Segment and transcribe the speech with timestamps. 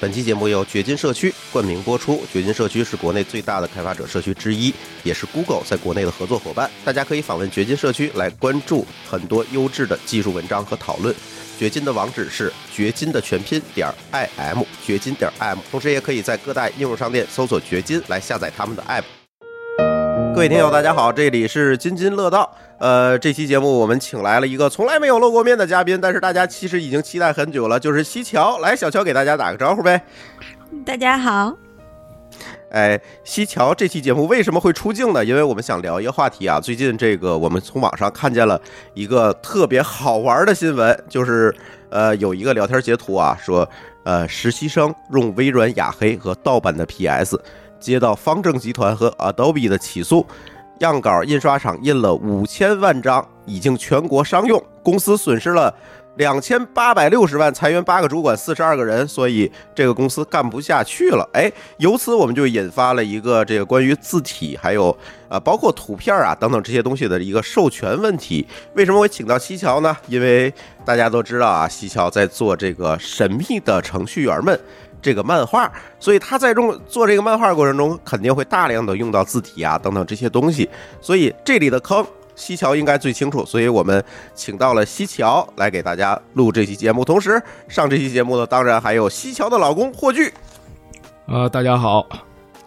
[0.00, 2.24] 本期节目由掘金社区冠名播出。
[2.32, 4.72] 掘金社区是国内最大的开发者社区之一，
[5.02, 6.70] 也是 Google 在国内的合作伙伴。
[6.82, 11.14] 大家可以访问掘金社区来关注很多优质的技术文章和讨论。
[11.58, 19.19] 掘金的网址是掘金的全拼点 i m，掘金点 i m，同时也可以在各大应用商店搜索掘金来下载他们的 app。
[20.40, 22.50] 各位听友，大家好，这里是津津乐道。
[22.78, 28.58] 呃，这期节目我们请来了一个从来没有露过面的嘉宾，但是大家其实已经期待很久了，就是西桥。
[28.60, 30.02] 来，小乔给大家打个招呼呗。
[30.82, 31.54] 大家好。
[32.70, 35.22] 哎，西桥这期节目为什么会出镜呢？
[35.22, 36.58] 因为我们想聊一个话题啊。
[36.58, 38.58] 最近这个我们从网上看见了
[38.94, 41.54] 一个特别好玩的新闻，就是
[41.90, 43.68] 呃有一个聊天截图啊，说
[44.04, 47.38] 呃实习生用微软雅黑和盗版的 PS。
[47.80, 50.26] 接到方正集团和 Adobe 的起诉，
[50.80, 55.74] 样稿印刷厂印了五千万张，已经全国商用，公司损失了
[56.16, 61.26] 两千八百六十万，裁员八个主管，四十二个人，所以这个公司干不下去了。
[61.32, 64.94] 哎，由此我们就引发了一个这个关于字体，还有
[65.28, 68.46] 啊，包括图片啊等等这些东西的一个授权问题。
[68.74, 69.96] 为什么会请到西桥呢？
[70.08, 70.52] 因为
[70.84, 74.58] 大家都知道啊，西桥在做这个神秘的程序员们。
[75.00, 80.68] 这个漫画，所以他在中做这个漫画过程中，肯定会大量的用到字体啊等等这些东西，
[81.00, 84.02] 所以这里的坑，西桥应该最清楚，所以我们
[84.34, 90.32] 请到了西桥来给大家录这期节目，同时上这期节目的当然还有西桥的老公霍炬。
[91.26, 92.06] 啊，大家好。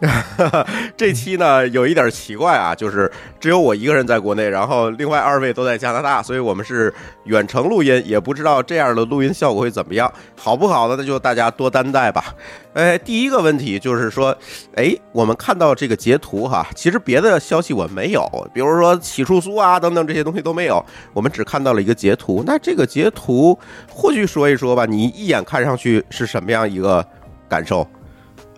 [0.96, 6.92] 这期呢有一点奇怪啊，就是只有我一个人在国内，然后另外二位都在加拿大，所以我们是
[7.24, 12.34] 远程录音，也不知道这样的录音效果会怎么样，好不好的那就大家多担待吧。
[12.74, 14.36] 哎，第一个问题就是说，
[14.74, 22.42] 哎，我们看到这个截图哈，其实别的消息我没有，比如说起诉书啊等等这些东西都没有，我们只看到了一个截图。
[22.44, 23.58] 那这个截图
[23.88, 27.06] 或许说一说吧，你一眼看上去是什么样一个
[27.48, 27.86] 感受？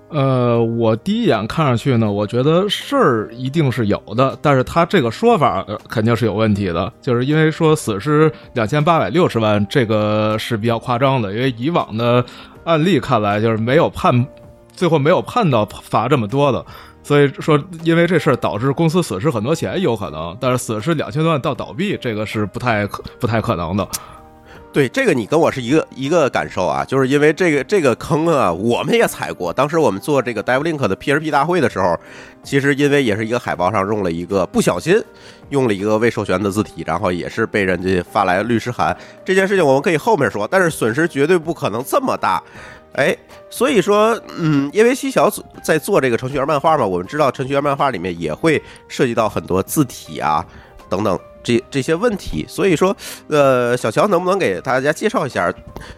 [0.08, 12.24] 呃，我第一眼看上去呢，我觉得事儿一定是有的，但是他这个说法肯定是有问题的，就是因为说损失两千八百六十万，这个是比较夸张的，因为以往的
[12.64, 14.26] 案例看来，就是没有判，
[14.72, 16.64] 最后没有判到罚这么多的，
[17.02, 23.88] 所以说因为这事儿导致公司损失很多钱有可能，但是损失两千多万到倒闭，这个是不太可不太可能的。
[24.76, 29.50] 对这个，你跟我是一个一个感受啊，就是因为这个这个坑啊，我们也踩过。
[29.50, 31.98] 当时我们做这个 DevLink 的 PHP 大会的时候，
[32.42, 35.02] 其实因为也是一个海报上用了一个不小心
[35.48, 38.94] 用了一个未授权的字体，然后也是被人家发来律师函。
[39.24, 42.42] 这件事情我们可以后面说，但是损失绝对不可能这么大。
[42.92, 43.16] 哎，
[43.48, 45.32] 所以说，嗯，因为西小
[45.62, 50.44] 在做这个程序员漫画嘛，我们知道程序员漫画里面也会涉及到很多字体啊
[50.90, 51.18] 等等。
[51.46, 52.94] 这这些问题，所以说，
[53.28, 55.54] 呃，小乔能不能给大家介绍一下，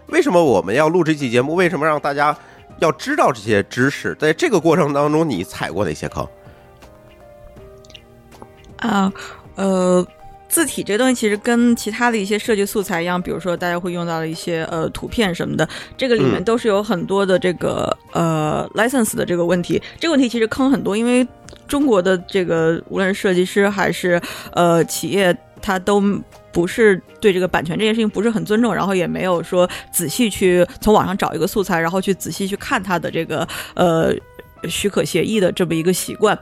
[0.08, 1.54] 为什么我们要录这期节目？
[1.54, 2.36] 为什么让大家
[2.80, 4.14] 要知道这些知识？
[4.16, 6.28] 在这个过程当中，你踩过哪些坑？
[8.76, 9.10] 啊，
[9.54, 10.06] 呃，
[10.48, 19.80] 字体这东西其实跟其他的一些设计素材一样，比如说大家会用到的一些呃图片什么的，这个里面都是有很多的这个呃 license 的这个问题。
[20.00, 21.26] 这个问题其实坑很多，因为。
[21.66, 24.18] 中国的这个无论是设计师还是
[24.52, 26.02] 呃企业，他都
[26.50, 34.14] 不是对这个版权这件事情不是很尊重，然后也没有说仔细去从网上找一个素材，然后去仔细去看它的这个呃。
[34.68, 36.38] 许可协议的这么一个习惯，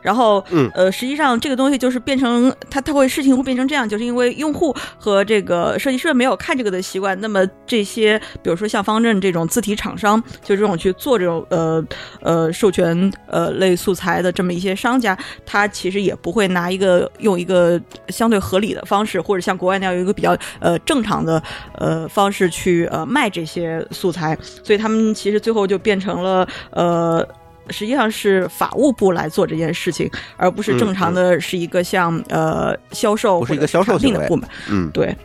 [0.00, 11.84] 然后，嗯，呃，实际上这个东西就是变成它，它会事情会变成这样，就是因为用户和这个设计师没有看这个的习惯，那么这些，比如说像方正这种字体厂商，就这种去做这种呃
[12.20, 21.42] 呃授权呃类素材的这么一些商家，他其实也不会拿一个用一个相对合理的方式，或者像国外那样有一个比较呃正常的
[21.74, 27.26] 呃方式去呃卖这些素材，所以他们其实最后就变成了呃。
[27.70, 34.48] 实际上是法务部来做这件事情，而不是正常的是一个像呃销售不是一个销售性的部门。
[34.70, 35.16] 嗯，对，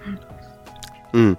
[1.13, 1.35] 嗯。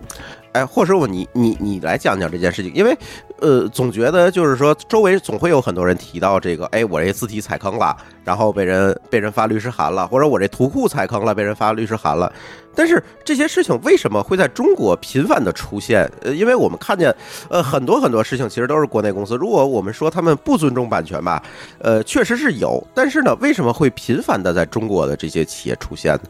[0.55, 2.97] 哎，霍师傅，你你你来讲讲这件事情，因为，
[3.41, 12.33] 呃，总觉得就是说，周围总会有很多人提到这个，哎，我这字体踩坑了，然后被人被人发律师函了，或者我这图库踩坑了，被人发律师函了。
[12.73, 16.09] 但是这些事情为什么会在中国频繁的出现？
[16.23, 17.13] 呃，因为我们看见，
[17.49, 19.35] 呃，很多很多事情其实都是国内公司。
[19.35, 21.43] 如果我们说他们不尊重版权吧，
[21.81, 26.21] 呃，确实是有，但是呢，为什么会频繁的在中国的这些企业出现呢？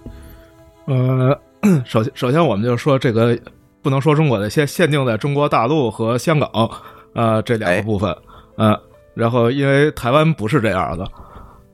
[0.86, 1.38] 呃，
[1.84, 3.38] 首先首先我们就说这个。
[3.84, 6.50] 不能说中国的，先限定在中国大陆和香港，
[7.12, 8.16] 呃，这两个部分，
[8.56, 8.76] 嗯，
[9.14, 11.06] 然后因为台湾不是这样的，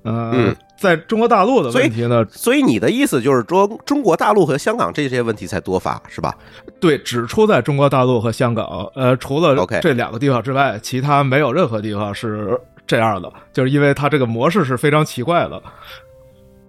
[0.03, 6.35] 呃，嗯在中国大陆的问题呢，所以你的意思就是说中国大陆和香港这些问题才多发是吧？
[6.81, 15.63] 对，只出在中国大陆和香港，呃，除了这两个地方之外，其他没有任何地方是这样的，就是因为它这个模式是非常奇怪的。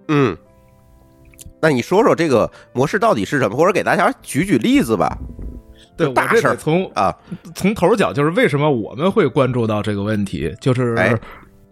[0.09, 0.37] 嗯，
[1.61, 5.17] 那你说说这个模式到底是什么，或者给大家举举例子吧？
[5.97, 7.15] 对我这大事儿得从啊，
[7.53, 11.13] 从头讲，就是为什么我们会关注到这个问题，就是哎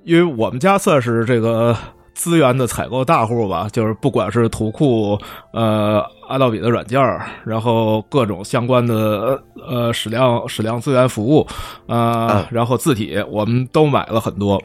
[0.03, 1.75] 因为我们家算是这个
[2.13, 5.17] 资源的采购大户吧，就是不管是图库、
[5.53, 11.47] 呃阿道比的软件儿，然后各种相关的呃矢量矢量资源服务，
[11.87, 14.61] 呃嗯，然后字体我们都买了很多，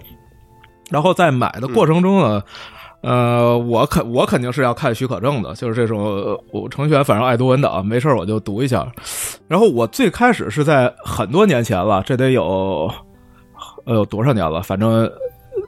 [0.90, 2.42] 然后在买的过程中呢。
[3.04, 8.90] 呃，我肯我肯定是要看许可证的，就是这种我程序员反正爱读文档，没事我就读一下。
[9.46, 12.90] 然后我最开始是在很多年前了，这得有
[13.84, 14.62] 呃有多少年了？
[14.62, 15.10] 反正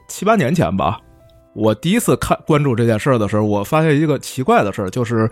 [0.09, 0.99] 七八年前吧。
[1.55, 5.29] 我第一次看关注这件事的时候，我发现一个奇怪的事儿，就是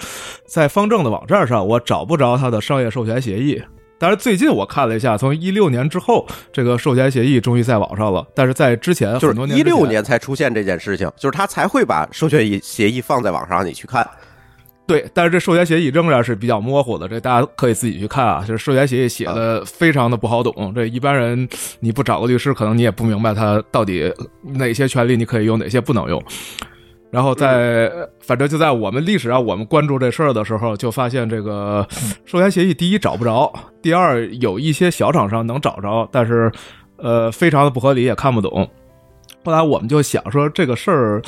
[0.46, 3.62] 在方正的网站上，我找不着他的商业授权协议。
[3.98, 8.26] 但是最近我看了一下，从一六年之后，这个授权协议终于在网上了。
[8.34, 14.06] 但是在之前就是一六年才出现这件事情，就是他才会把授权协议放在网上让你去看。
[14.86, 18.44] 对，但是这授权协议仍然是比较模糊的，这大家可以自己去看啊。
[18.46, 21.48] 就是授权协议写的非常的不好懂，这一般人
[21.80, 24.12] 你不找个律师，可能你也不明白他到底
[24.42, 26.22] 哪些权利你可以用，哪些不能用。
[27.14, 27.88] 然后在，
[28.18, 31.86] 反正就在我们历史上，我们关注这事儿的时候，就发现这个
[32.24, 36.50] 授权协议，第一找不着，第二有一些小厂商能找着，但是
[36.96, 38.68] 呃非常的不合理，也看不懂。
[39.44, 41.22] 后来我们就想说，这个事儿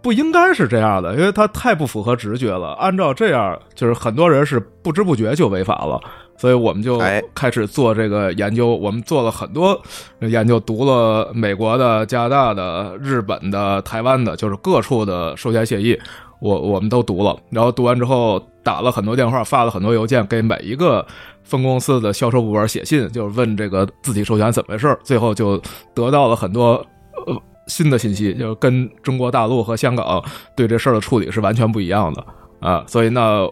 [0.00, 2.74] 不应该是这样的，因为它太不符合直觉了。
[2.74, 6.00] 按照这样，就是很多人是不知不觉就违法了，
[6.36, 8.74] 所以我们就哎开始做这个研究。
[8.76, 9.80] 我们做了很多
[10.20, 15.98] 研究，读了美国的、加拿大的、日本的、台湾的，就是各处的授权协议，
[16.40, 17.36] 我我们都读了。
[17.50, 21.06] 然后读完之后，打了很多电话，发了很多邮件，给每一个
[21.42, 24.98] 分公司的销售部门写信，就是问这个字体授权怎么回事。
[25.02, 25.60] 最后就
[25.94, 26.84] 得到了很多。
[27.26, 27.34] 呃，
[27.66, 30.22] 新的信息就是跟中国大陆和香港
[30.54, 32.24] 对这事儿的处理是完全不一样的
[32.60, 33.48] 啊，所以呢，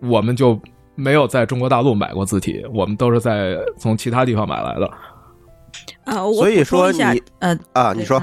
[0.00, 0.58] 我们就
[0.94, 4.90] 没有在中国大陆买过字体，我们都是在从其他地方买来的。
[6.04, 8.22] 啊，我所以说你，呃，啊，你说，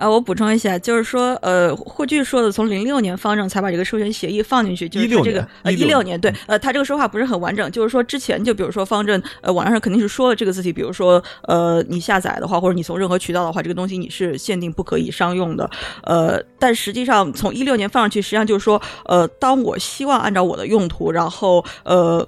[0.00, 15.70] 啊，我补充一下，就是说，呃，霍炬说的，从零六年方正才把这个授权协议放进去，就是他这个呃一16六年，对，呃，他这个说法不是很完整，就是说之前就比如说方正，呃，网上肯定是说了这个字体，比如说呃你下载的话，或者你从任何渠道的话，这个东西你是限定不可以商用的，
[16.04, 22.26] 呃，但实际上从一六年放上去，实际上就是说，呃，当我希望按照我的用途，然后呃。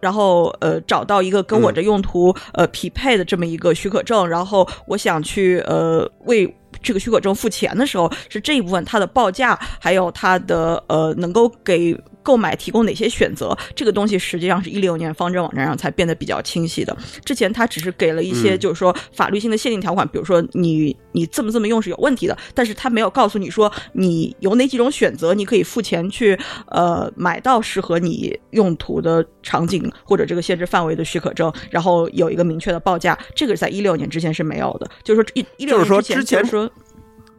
[0.00, 6.46] 然后呃找到一个跟我这用途、呃匹配的这么一个许可证，然后我想去呃为
[6.82, 16.96] 这个许可证付钱的时候，是这一部分它的报价，还有它的呃能够给购买提供哪些选择，这个东西实际上是一六年方针网站上才变得比较清晰的。
[17.24, 34.88] 之前它只是给了一些嗯就是说法律性的限定条款，比如说你你这么这么用是有问题的，但是他没有告诉你说你有哪几种选择，你可以付钱去呃买到适合你用途的场景或者这个限制范围的许可证，然后有一个明确的报价，这个在一六年之前是没有的。
[35.02, 36.70] 就是说一一六就是说年之前就是说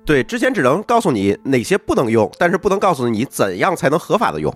[0.05, 4.53] 对，之前只能告诉你哪些不能用，但是不能告诉你怎样才能合法的用。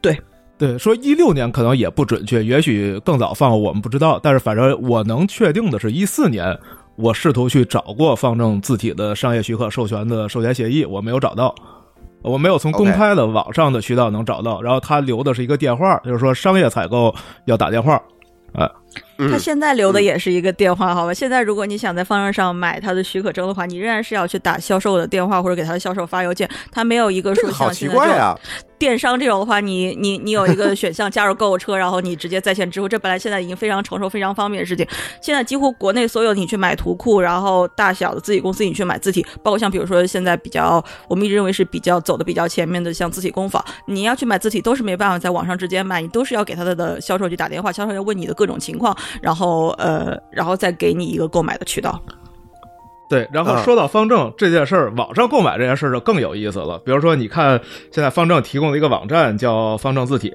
[0.00, 0.18] 对
[0.56, 6.58] 对，说一六年可能也不准确，也许更早放我们不知道，但是反正我能确定的是一四年，
[7.00, 11.54] 我试图去找过方正字体的商业许可授权的授权协议，我没有找到，
[12.22, 17.14] 我没有从公开的网上的渠道能找到，然后他留的是一个电话，就是说商业采购
[17.46, 17.94] 要打电话，
[18.52, 18.70] 啊、
[19.20, 21.12] 嗯他现在留的也是一个电话，好吧？
[21.12, 28.34] 现在如果你想在方正上买他的许可证的话，你仍然是要去打销售的电话或者给他的销售发邮件，他没有一个说这个好奇怪啊！
[28.78, 34.86] 电商这种的话，你你你有一个选项加入购物车，然后你直接在线支付，这本来现在已经非常成熟、非常方便的事情。
[35.20, 52.00] 现在几乎国内所有你去买图库，然后大小的字体公司你去买字体，包括像比如说现在比较我们一直认为是比较走的比较前面的，像字体工坊，你要去买字体都是没办法在网上直接买，你都是要给他的的销售去打电话，销售要问你的各种情况，然后呃，然后再给你一个购买的渠道。
[53.08, 56.78] 对，然后说到方正这件事儿，网上购买这件事儿就更有意思了。
[56.84, 60.32] 比如说，你看现在方正提供了一个网站叫方正字体，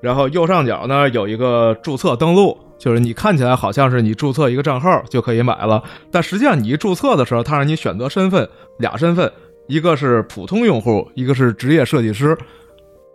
[0.00, 9.30] 然后右上角呢有一个注册登录，就是你看起来好像是你注册一个账号就可以买了，但实际上你一注册的时候，它让你选择身份，俩身份，
[9.66, 12.34] 一个是普通用户，一个是职业设计师。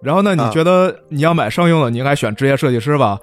[0.03, 3.19] 然后呢，你觉得你要买商用的，你应该选职业设计师吧？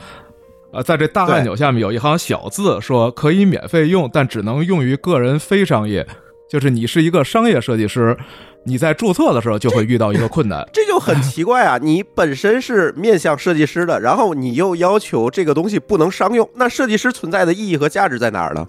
[0.76, 6.06] 呃，在这大按钮下面有一行小字说可以免费用，但只能用于个人非商业。
[6.50, 8.14] 就是你是一个商业设计师，
[8.66, 10.68] 你在注册的时候就会遇到一个困难。
[10.75, 11.78] 这就很奇怪啊！
[11.83, 18.68] 你本身是面向设计师的，然后你又要求这个东西不能商用，那设计师存在的意义和价值在哪儿呢？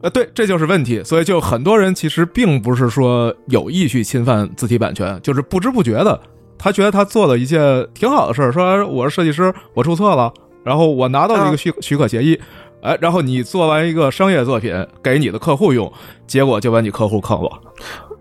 [0.00, 1.04] 呃，对，这就是问题。
[1.04, 6.18] 所以就很多人其实并不是说有意去侵犯字体版权，就是不知不觉的，
[6.58, 10.32] 他觉得他做了一件挺好的事儿，说我是设计师，我注册了，
[10.66, 12.36] 然后我拿到了一个许许可协议，
[12.82, 15.90] 哎，然后你做完一个商业作品给你的客户用，
[16.26, 17.48] 结果就把你客户坑了。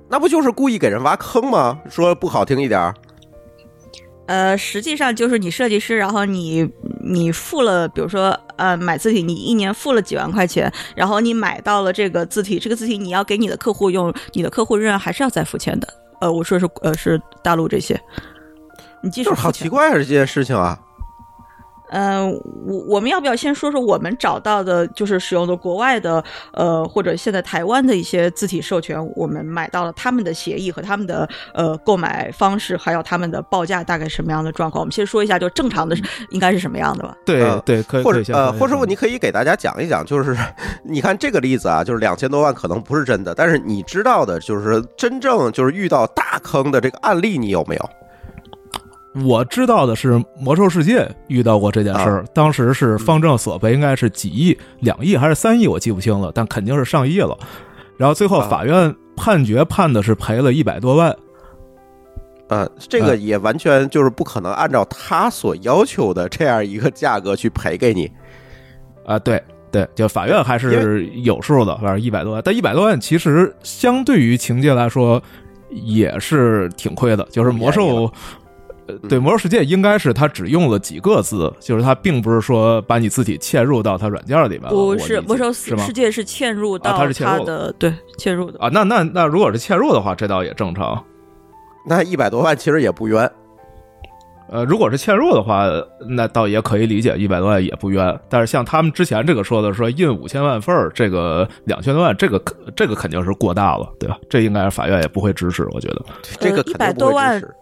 [0.08, 1.80] 那不就是故意给人挖坑吗？
[1.90, 2.94] 说不好听一点儿，
[4.28, 6.70] 呃，实际上就是你设计师，然后你
[7.04, 15.88] 你付了，比如说呃买字体，你一年付了几万块钱，然后你买到了这个字体，这个字体你要给你的客户用，你的客户仍然还是要再付钱的。
[16.22, 18.00] 呃，我说是呃是大陆这些，
[19.02, 20.80] 你继续就是好奇怪啊这件事情啊！
[21.96, 22.30] 嗯，
[22.68, 26.22] 我我们要不要先说说我们找到的，就是使用的国外的，
[26.52, 34.82] 呃，或者现在台湾的一些字体授权，我们买到了他们的协议和他们的呃购买方式，还有他们的报价大概什么样的状况？
[34.82, 35.96] 我们先说一下，就正常的
[36.32, 37.16] 应该是什么样的吧？
[37.26, 40.36] 对、呃对，可以或者呃，或者说你可以给大家讲一讲，就是
[40.84, 47.90] 你看这个例子啊，就是两千多万可能不是真的，但是你知道的，就是真正就是遇到大坑的这个案例，你有没有？
[49.24, 57.38] 我知道的是，《魔兽世界》遇到过这件事儿，啊当时是方正索赔，应该是几亿、两亿还是三亿，我记不清了，但肯定是上亿了。
[57.98, 61.16] 然后最后啊法院判决判的是赔了一百多万，
[62.50, 68.12] 呃，这个也完全就是不可能按照他所要求的这样一个价格去赔给你。
[69.06, 69.42] 啊，对
[69.72, 75.24] 对，就法院还是有数的，反正一百多万，但一百多万其实相对于情节来说
[75.70, 78.12] 也是挺亏的，就是魔兽。
[78.88, 84.70] 呃，对，《魔兽世界》应该是它只用了几个字，就是它并不是说把你自己嵌入到它软件里面。
[84.70, 85.76] 不是，魔兽世？
[85.94, 88.60] 界是嵌入到它是嵌入的，对，嵌入的。
[88.60, 91.04] 啊，那那那如果是嵌入的话，这倒也正常。
[91.88, 93.32] 那一百多万其实也不冤，
[94.50, 95.66] 呃，如果是嵌入的话，
[96.10, 98.20] 那倒也可以理解，一百多万也不冤。
[98.30, 102.40] 但是像他们之前这个说的，说印五千万份儿，这个两千多万，这个
[102.76, 104.18] 这个肯定是过大了，对吧？
[104.30, 106.06] 这应该是法院也不会支持，我觉得。
[106.40, 107.54] 这个肯100定不会多万支持。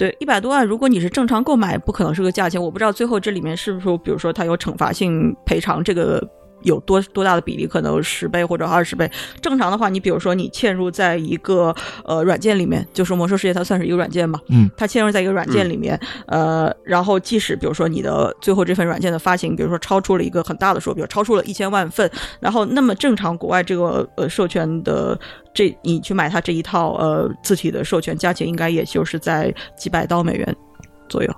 [0.00, 2.58] 对，一百多万，如果你是正常购买，不可能是个价钱。
[2.58, 6.26] 我不知道最后这里面是不是，比如说它有惩罚性赔偿，这个
[6.62, 7.66] 有多多大的比例？
[7.66, 9.10] 可能十倍或者二十倍。
[9.40, 11.74] 正常的话，你比如说你嵌入在一个
[12.04, 25.18] 呃软件里面，就是魔兽世界它算是一个软件嘛，嗯，它嵌入在一个软件里面，呃，然后即使比如说你的最后这份软件的发行，比如说超出了一个很大的数，比如超出了一千万份，然后那么正常国外这个呃授权的
[25.54, 30.56] 这你去买它这一套呃字体的授权价钱，应该也就是在几百刀美元
[31.08, 31.34] 左右。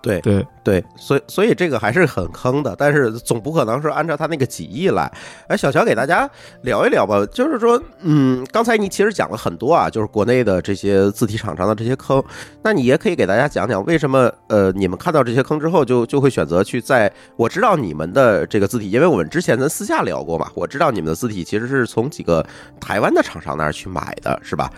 [0.00, 5.10] 对对，对，所以所以这个还是很坑的，但是总不可能是按照他那个几亿来。
[5.48, 6.28] 哎，小乔给大家
[6.62, 12.22] 聊一聊吧，就是说，嗯，刚才你其实讲了很多啊，就是国内的这些字体厂商的这些坑，
[12.62, 22.46] 那你也可以给大家讲讲为什么呃，你们看到这些坑之后就就会选择去在我知道你们的这个字体，因为我们之前咱私下聊过嘛，我知道你们的字体其实是从几个
[22.80, 24.70] 台湾的厂商那儿去买的，是吧？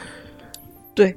[0.95, 1.17] 对，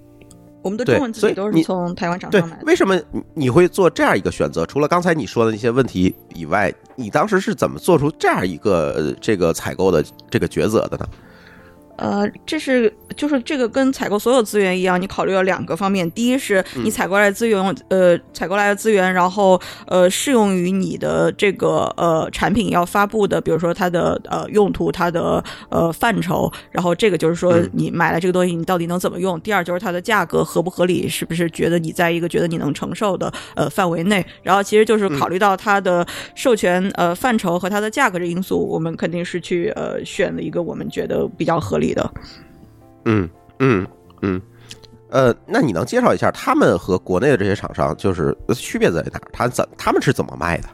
[0.64, 2.64] 我们的中文字体都是从台湾厂对商买，的。
[2.66, 4.66] 为什么你你会做这样一个选择？
[4.66, 11.06] 除了刚才你说的那些问题以外，你当时是怎么做出这样一个呃这个采购的这个抉择的呢？
[11.98, 16.10] 呃，这是就是这个跟采购所有资源一样，你考虑了两个方面。
[16.12, 29.40] 第一是你采购来的资源，呃，采购来的资源，然后呃适用于你的这个呃产品要发布的，比如说它的呃用途、它的呃范畴，然后这个就是说嗯你买了这个东西，你到底能怎么用？
[29.42, 34.26] 第二就是它的价格合不合理，是不是觉得你在一个觉得你能承受的呃范围内？
[34.42, 42.14] 然后其实就是考虑到它的授权呃范畴和它的价格这因素，我们肯定是去呃选了一个我们觉得比较合理的。
[43.06, 43.88] 嗯嗯
[44.22, 44.40] 嗯，
[45.10, 49.28] 呃，那你能介绍一下他们和国内的这些厂商就是呃区别在哪儿？
[49.34, 50.70] 他怎他们是怎么卖的？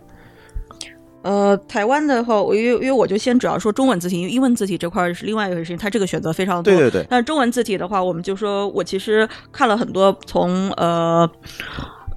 [1.21, 6.73] 呃，台湾的话，我因为因为我就先主要说中文字体，因为英文字体这块是另外一回事情，它这个选择非常多。
[6.73, 11.29] 对对对，但是中文字体的话，我们就说我其实看了很多从呃。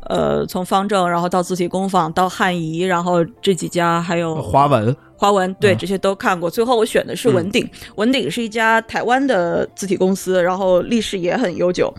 [0.06, 6.50] 呃，从方正，然后到字体工坊，到汉仪，然后这几家还有华文华文，对嗯这些都看过。
[6.50, 11.92] 最后我选的是文鼎，文鼎是一家台湾的字体公司，然后历史也很悠久。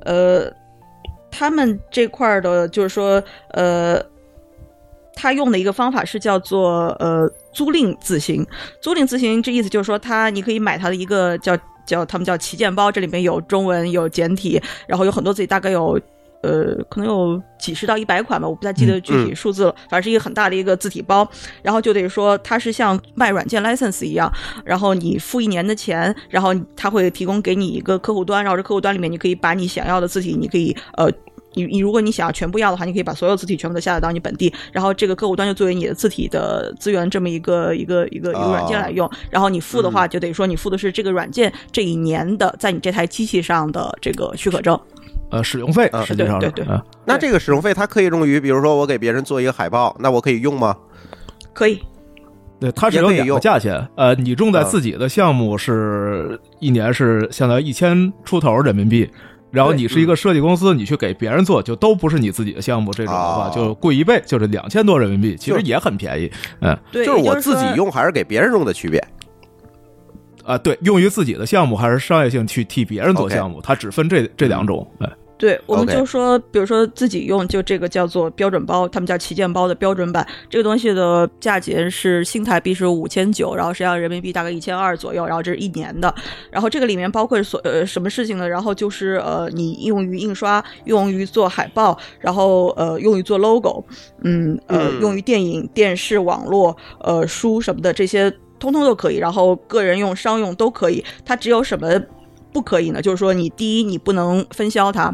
[0.00, 0.52] 呃，
[1.30, 3.98] 他们这块儿的，就是说，呃，
[5.14, 8.46] 他用的一个方法是叫做呃租赁字型。
[8.82, 15.98] 租赁字型这意思就是说，他你可以买他的一个叫叫他们叫旗舰包，这里面有中文有简体，然后有很多字体，大概有。
[16.44, 21.26] 呃，可能有几十到一百款吧，我不太记得具体数字了，反正是一个很大的一个字体包。
[21.62, 24.30] 然后就得说它是像卖软件 license 一样，
[24.64, 31.10] 然后你付一年的钱，然后它会提供给你一个客户端，然后这客户端里面你可以把你想要的字体，你可以呃。
[31.56, 39.08] 你你如果你想要全部要的话，你可以把所有字体全部都下载到你本地，然后这个客户端就作为你的字体的资源这么一个一个一个一个软件来用。
[39.30, 44.76] 然后你付的话，就等于说你付的是这个软件这一年的在你这台机器上的这个许可证。
[45.30, 46.80] 呃，使用费实际上对对对。
[47.04, 50.76] 那这个使用费它可以用于，比如说我给别人做一个海报，那我可以用吗？
[51.52, 51.80] 可以。
[52.60, 53.86] 对，它是有两个价钱。
[53.96, 59.10] 呃，你用在自己的项目是一年是相当于一千出头人民币。
[59.50, 66.28] 然后你是一个设计公司，你去给别人做，就都不是你自己的项目，这种的话就贵一倍，就是两千多人民币，其实也很便宜。
[66.60, 69.00] 嗯，对，就是我自己用还是给别人用的区别。
[70.44, 74.86] 啊，对，用于自己的项目还是商业性去替别人做项目，它只分这这两种。
[75.00, 75.10] 哎。
[75.36, 86.14] 对，我们就说，比如说自己用，就这个叫做标准包，他们叫旗舰包的标准版，这个东西的价钱是新台币是五千九，然后实际上人民币大概一千二左右，然后这是一年的，
[86.52, 88.48] 然后这个里面包括所呃什么事情呢？
[88.48, 93.84] 然后就是呃你用于印刷，用于做海报，然后呃用于做 logo，
[94.22, 98.32] 嗯呃用于电影、电视、网络、呃书什么的这些
[98.64, 102.00] 通通都可以，然后个人用、商用都可以，它只有什么？
[102.52, 105.12] 不可以呢，就是说你第一你不能分销它，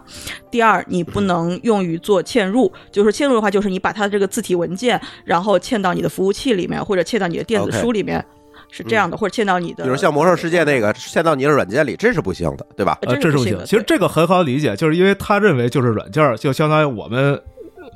[0.50, 8.22] 第二你不能用于做嵌入，就是嵌入的话，就是你把它的这个字体文件，然后嵌到你的服务器里面，或者嵌到你的电子书里面，
[8.70, 12.98] 是这样的，或者嵌到你的，比如像魔兽世界那个嵌到你的软件里，这是不行的，对吧？
[13.06, 13.58] 呃，这是不行。
[13.64, 17.40] 其实这个很好理解，就是因为他认为就是软件就相当于我们。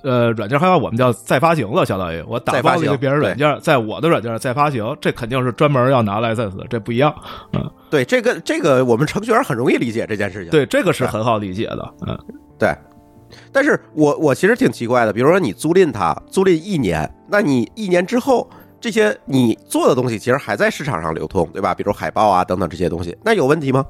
[0.04, 7.12] 呃，软件还要我们叫再发行了，相当于我打包了一个别人软件，在我的软件上再发行，这肯定是专门要拿 license 的，这不一样。
[7.54, 10.50] 嗯，对，这个这个我们程序员很容易理解这件事情。
[10.50, 11.94] 对，这个是很好理解的。
[12.06, 12.16] 嗯，
[12.58, 12.72] 对。
[13.50, 18.48] 但是我我其实挺奇怪的，比如说你租赁它，租赁一年，那你一年之后，
[18.80, 21.74] 这些你做的东西其实还在市场上流通，对吧？
[21.74, 23.84] 比如海报啊等等这些东西，那有问题吗？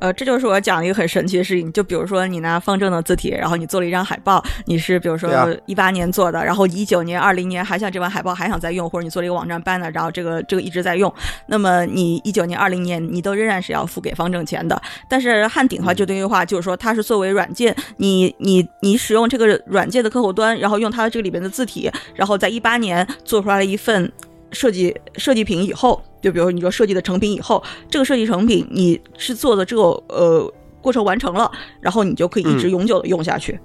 [0.00, 5.30] 呃，这就是我讲一个很神奇的事情，就比如说你拿方正的字体，然后你做了一张海报，你是比如说
[5.66, 11.12] 一八年做的，然后一九年、二零年还想这版海报还想再用，或者你做了一个网站 banner，然后这个这个一直在用，
[11.46, 14.80] 那么你一九年、二零年你都仍然是要付给方正钱的。
[15.08, 24.12] 但是汉鼎的话就等于话就是说它是作为软件，你你你使用这个软件的客户端，然后用它这个里边的字体，然后在一八年做出来了一份。
[24.52, 33.58] 设计设计品以后，就比如你说设计的成品以后，这个设计成品你是做的这个呃过程完成了，然后你就可以一直永久的用下去。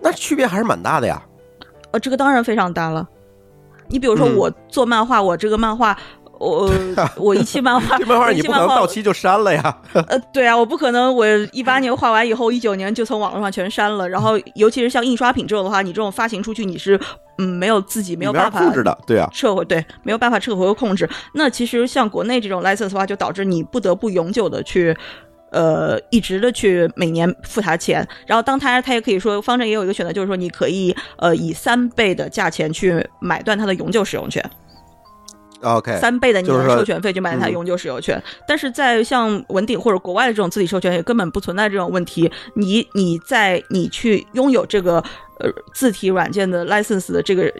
[0.00, 1.22] 那区别还是蛮大的呀。
[1.90, 3.08] 呃，这个当然非常大了。
[3.88, 5.98] 你比如说我做漫画，我这个漫画。
[6.38, 6.70] 我
[7.16, 9.78] 我一期漫画，这漫画你不可能到期就删了呀。
[10.08, 14.08] 呃，对啊，我不可能，我一八年画完以后，一九年就从网络上全删了。
[14.08, 16.98] 然后，尤其是像印刷品这种的话，你这种发行出去，你是
[17.38, 21.08] 嗯没有自己没有办法控制的，对啊，撤回对，没有办法撤回和控制。
[21.34, 24.96] 那其实像国内这种 license 的话，就导致你不得不永久的去
[25.50, 28.06] 呃一直的去每年付他钱。
[28.26, 34.44] 然后，当他他也可以说，方正也有一个选择，就是说你可以呃以三倍的价钱去买断他的永久使用权。
[35.64, 42.30] OK，三倍的你的授权费就买它永久使用权，但是在像文鼎或者国外的这种字体授权也根本不存在这种问题。
[42.54, 44.96] 你你在你去拥有这个
[45.38, 47.50] 呃字体软件的 license 的这个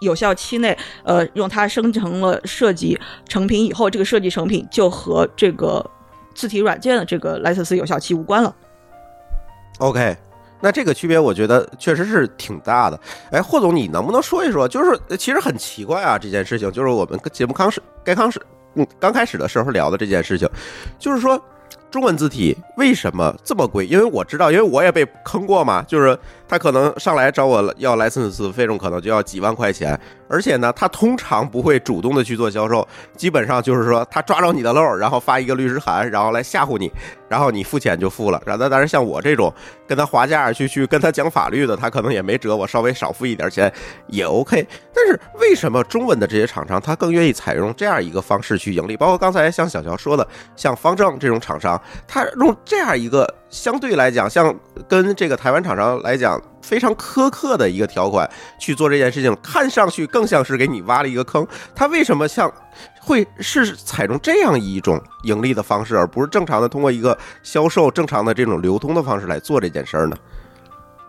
[0.00, 2.98] 有效期内，呃，用它生成了设计
[3.28, 5.88] 成品以后，这个设计成品就和这个
[6.34, 8.54] 字体软件的这个 license 有效期无关了。
[9.78, 10.16] OK。
[10.62, 12.98] 那这个区别，我觉得确实是挺大的。
[13.32, 14.68] 哎，霍总，你能不能说一说？
[14.68, 18.40] 就是其实很奇怪啊，这件事情，就是我们节目开始、该开始、
[18.74, 20.48] 嗯，刚开始的时候聊的这件事情，
[20.98, 21.38] 就是说。
[21.90, 23.86] 中文字体为什么这么贵？
[23.86, 25.82] 因为我知道，因为我也被坑过嘛。
[25.82, 26.18] 就是
[26.52, 29.98] 他可能上来找我要 license 费用，可能就要几万块钱。
[30.28, 32.86] 而且呢，他通常不会主动的去做销售，
[33.16, 36.92] 基本上就是说他抓着你的漏，然后发一个律师函，然后来吓唬你，
[37.26, 38.38] 然后你付钱就付了。
[38.44, 39.50] 然后，但是像我这种
[39.88, 43.72] 跟他划价去去跟他讲法律的，他可能也没辙，我稍微少付一点钱
[44.08, 44.68] 也 OK。
[44.94, 48.94] 但是为什么中文的这些厂商他更愿意采用这样一个方式去盈利？
[48.94, 51.80] 包括刚才像小乔说的，像方正这种厂商。
[52.06, 54.52] 他用这样一个相对来讲，像
[54.88, 61.46] 跟这个台湾厂商来讲非常苛刻的一个条款去做这件事情，看上去更像是给你挖了一个坑。
[61.74, 62.50] 他为什么像
[62.98, 70.16] 会是采用这样一种盈利的方式，而不是正常的通过一个销售正常的这种流通的方式来做这件事儿呢？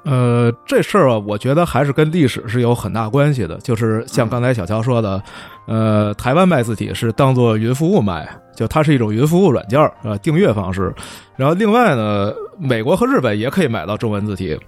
[0.04, 3.58] 呃，这事儿啊，我觉得还是跟历史是有很大关系的。
[3.60, 5.22] 就是像刚才小乔说的，
[5.68, 10.94] 呃，台湾卖字体是当做云服务卖，就它是一种云服务软件儿，呃，订阅方式。
[11.38, 14.60] 然后另外呢，美国和日本也可以买到中文字体。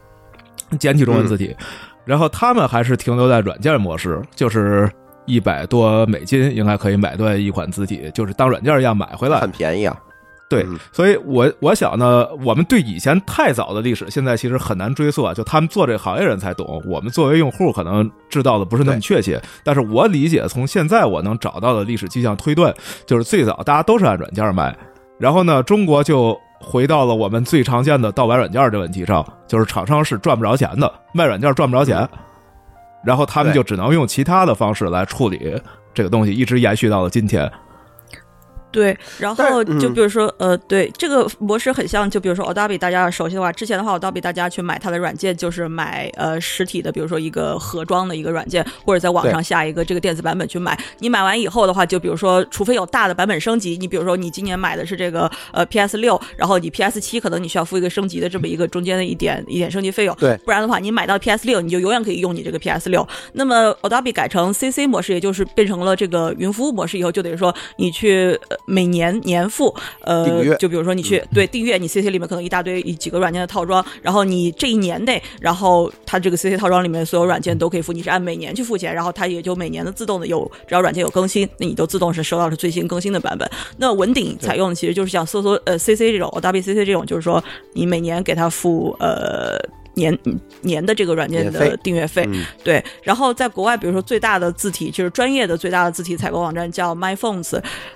[0.79, 1.55] 简体中文字体。
[2.05, 4.89] 然后他们还是停留在软件模式，就是
[5.25, 9.51] 一百多美金应该可以买断一款字体，就是当软件一样买回来很。
[9.51, 9.97] 便宜啊。
[10.47, 15.33] 对嗯，所以我我想呢，我们对以前太早的历史，现在其实很难追溯啊。
[15.33, 19.41] 就他们做这个行业人才懂，我们作为用户可能知道的不是那么确切。
[19.63, 22.71] 但是我理解，从现在我能找到的历史迹象推断，
[23.07, 24.77] 就是最早大家都是按软件卖，
[25.19, 32.07] 然后呢，中国就回到了我们最常见的盗版软件这问题上，就是厂商是赚不着钱的，卖软件赚不着钱，
[33.03, 35.59] 然后他们就只能用其他的方式来处理
[35.91, 37.51] 这个东西，一直延续到了今天。
[38.75, 50.77] 对，然后嗯就比如说，呃，对这个模式很像，就比如说 Adobe，大家熟悉的话，之前的话，Adobe 大家去买它的软件就是买呃实体的，比如说一个盒装的一个软件，或者在网上下一个这个电子版本去买。
[50.99, 63.07] 你买完以后的话，就比如说，除非有大的版本升级，你比如说你今年买的是这个呃 PS 六，然后你 PS 七可能你需要付一个升级的这么一个中间的一点一点升级费用，对不然的话，你买到 PS 六，你就永远可以用你这个 PS 六。
[63.33, 83.49] 那么 Adobe 改成 CC 模式，也就是变成了这个云服务模式以后，就等于说你去呃每年年付，呃，就比如说你去、对订阅，你 CC 里面可能一大堆几个软件的套装，然后你这一年内，然后它这个 CC 套装里面所有软件都可以付，你是按每年去付钱，然后它也就每年的自动的有，只要软件有更新，那你都自动是收到是最新更新的版本。
[83.77, 89.59] 那文鼎采用的其实就是像搜索呃 CC 这种 Adobe CC 这种，就是说你每年给它付呃。
[89.97, 90.19] 年
[90.59, 96.93] 年的这个软件的订阅费，嗯对，然后在国外，比如说最大的字体，就是专业的最大的字体采购网站叫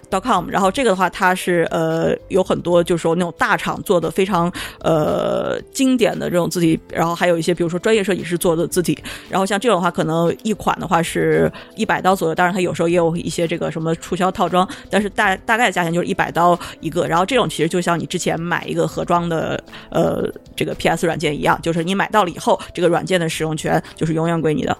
[0.09, 8.97] dotcom，然后这个的话，它是呃有很多就是说那种大厂做的非常呃经典的这种字体，然后还有一些比如说专业设计师做的字体，
[9.29, 24.75] 然后像这种的话，可能一款的话是一百刀左右，当然它有时候也有一些这个什么促销套装，但是大大概的价钱就是一百刀一个，然后这种其实就像你之前买一个盒装的呃这个 PS 软件一样，就是你买到了以后，这个软件的使用权就是永远归你的。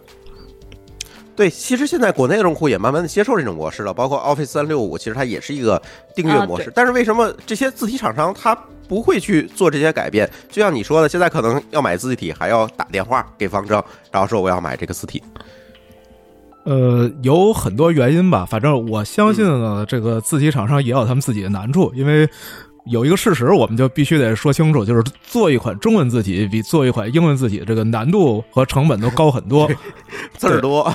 [1.40, 5.82] 对，其实现在国内的用户也慢慢的接受这种模式了，包括 Office 三六五，其实它也是一个
[6.14, 6.66] 订阅啊模式。
[6.66, 8.54] 对但是为什么这些字体厂商它
[8.90, 10.30] 不会去做这些改变？
[10.52, 15.24] 就像你说的，现在可能要买字体还要打电话给方正，然后说我要买这个字体。
[16.66, 22.30] 呃，有很多原因吧，反正我相信呢，这个字体厂商也有他们自己的难处，因为
[22.90, 29.70] 有一个事实，我们就必须得说清楚，就是做一款中文字体比做一款英文字体这个难度和成本都高很多。
[30.38, 30.92] 字儿多，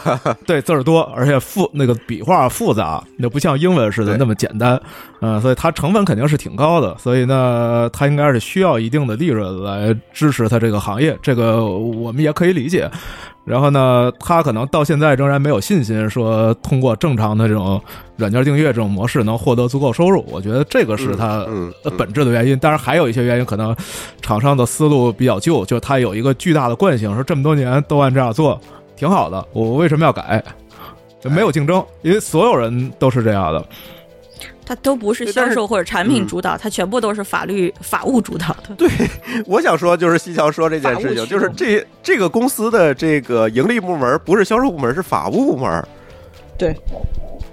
[0.47, 4.81] 对， 字儿多，而且复那个笔画复杂，那不像英文似的那么简单，
[5.21, 12.91] 嗯、所以它成本肯定是挺高的，所以呢，它应该是需要一定的利润来支持它这个行业，这个我们也可以理解。
[13.45, 17.81] 然后呢，他可能到现在仍然没有信心说通过正常的这种
[18.17, 21.47] 软件订阅这种模式能获得足够收入，我觉得这个是他
[21.99, 22.59] 本质的原因。
[22.59, 23.77] 当然还有一些原因，可能
[24.23, 28.59] 厂商的思路比较旧，就他有一个巨大的惯性，说这么多年都按这样做，
[28.97, 30.43] 挺好的，我为什么要改？
[31.21, 33.65] 就没有竞争，因为所有人都是这样的。
[34.67, 38.75] 它都不是销售或者产品嗯主导，它全部都是法律法务主导的。
[38.77, 38.89] 对，
[39.47, 45.87] 我想说就是西桥说这件事情，就是这这个公司的这个盈利部门不是销售部门，是法务部门。
[46.57, 46.75] 对，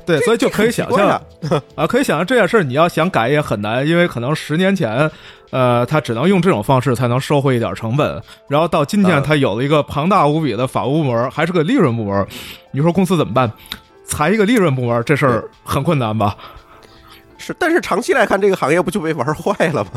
[0.06, 1.21] 对，所以就可以想象啊
[1.76, 5.10] 啊，可以想象这件事儿你要想改也很难，因为可能十年前，
[5.50, 12.26] 呃，他只能用这种方式才能收回一点成本，然后到今天啊他有了一个庞大无比的法务部门，还是个利润部门，
[12.71, 13.52] 你说公司怎么办？
[14.06, 16.36] 裁一个利润部门，这事儿很困难吧？
[17.58, 19.92] 但是长期来看，这个行业不就被玩坏了吗？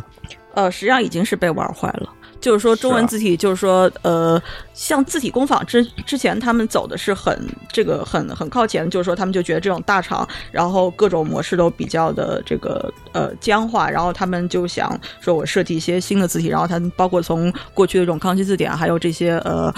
[0.55, 2.09] 呃，实际上已经是被玩坏了。
[2.41, 4.43] 就是说，中文字体，就是说，呃，
[4.75, 19.75] 像字体工坊之之前，他们走的是很这个很很靠前，就是说，他们就觉得这种大厂，然后各种模式都比较的这个呃僵化，然后他们就想说我设计一些新的字体，然后他们包括从过去的这种康熙字典，还有这些呃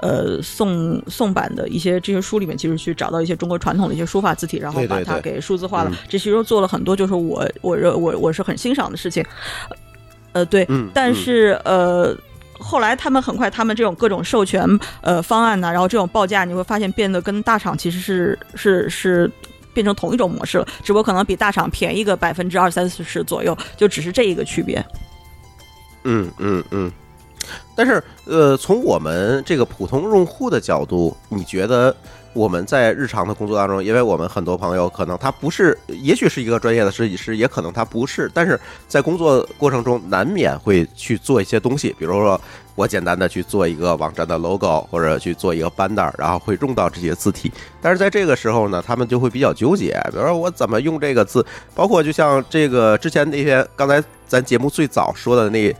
[0.00, 5.90] 呃宋宋版的一些这些书里面，其实去找到一些中国传统的一些书法字体，然后把它给数字化了。
[5.90, 9.22] 嗯这其实做了很多，就是我我认我我是很欣赏的事情。
[10.36, 12.16] 呃，对，嗯但嗯是呃。
[12.58, 14.66] 后来他们很快，他们这种各种授权
[15.02, 19.30] 呃方案呢，然后这种报价，你会发现变得跟大厂其实是是是
[19.74, 24.82] 变成同一种模式了，只不过可能比大厂便宜个百分之二三四十左右，就只是这一个区别。
[26.04, 26.90] 嗯嗯嗯。
[27.76, 31.94] 但是，呃，从我们这个普通用户的角度，你觉得
[32.36, 42.38] 我们在日常的工作当中，因为我们很多朋友可能他不是，也许是一个专业的设计师，也可能他不是，但是在工作过程中难免会去做一些东西，比如说
[42.74, 47.50] 我简单的去做一个网站的 logo，或者去做一个 banner，然后会用到这些字体。
[47.80, 51.44] 但是在这个时候呢，他们就会比较纠结，比如说我怎么用这个字，
[51.74, 55.74] 包括就像这个之前那天刚才咱节目最早说的那。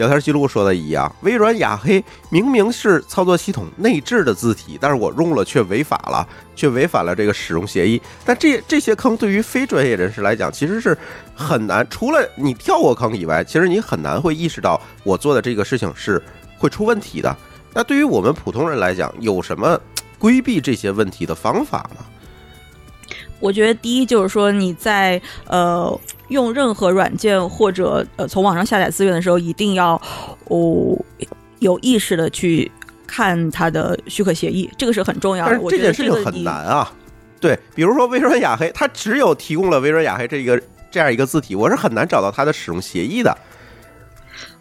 [0.00, 8.00] 聊天记录说的一样，微软雅黑明明是操作系统内置的字体，但是我用了却违法了，却违反了这个使用协议。
[8.24, 10.96] 但这这些坑对于非专业人士来讲，其实是
[11.34, 16.22] 很难，除了你跳过坑以外，其实你很难会意识到我做的这个事情是
[16.56, 17.36] 会出问题的。
[17.74, 19.78] 那对于我们普通人来讲，有什么
[20.18, 22.06] 规避这些问题的方法吗？
[23.38, 30.00] 我觉得第一就是说你在呃用任何软件或者呃从网上下载资源的时候，一定要
[30.46, 30.96] 哦
[31.58, 32.70] 有意识的去
[33.06, 35.52] 看它的许可协议，这个是很重要的。
[35.52, 36.90] 这我觉得件事情很这个你难啊。
[37.40, 43.36] 对，比如说微软雅黑，它只有提供了微软雅黑这一个这样一个字体，我是很难找到它的使用协议的。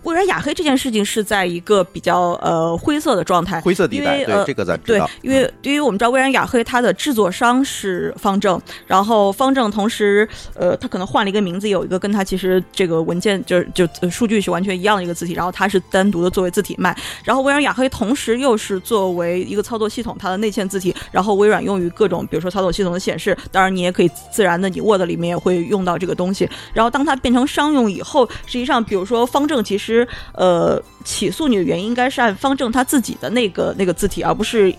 [0.03, 16.95] 微软雅黑这件事情是在一个比较呃灰色的状态，灰色地带，对这个咱知对。，因为对于我们知道微软雅黑它的制作商是方正，然后方正同时呃，它可能换了一个名字，有一个跟它其实这个文件就是就呃数据是完全一样的一个字体，然后它是单独的作为字体卖。
[17.23, 26.49] 然后微软雅黑同时又是作为一个操作系统它的内嵌字体，然后微软用于各种比如说操作系统的显示，当然你也可以自然的你 Word 里面也会用到这个东西。
[26.73, 29.88] 然后当它变成商用以后，实际上比如说方正其实
[30.33, 34.73] 呃起诉你的原因应该是按方正他自己的那个那个字体，而不是。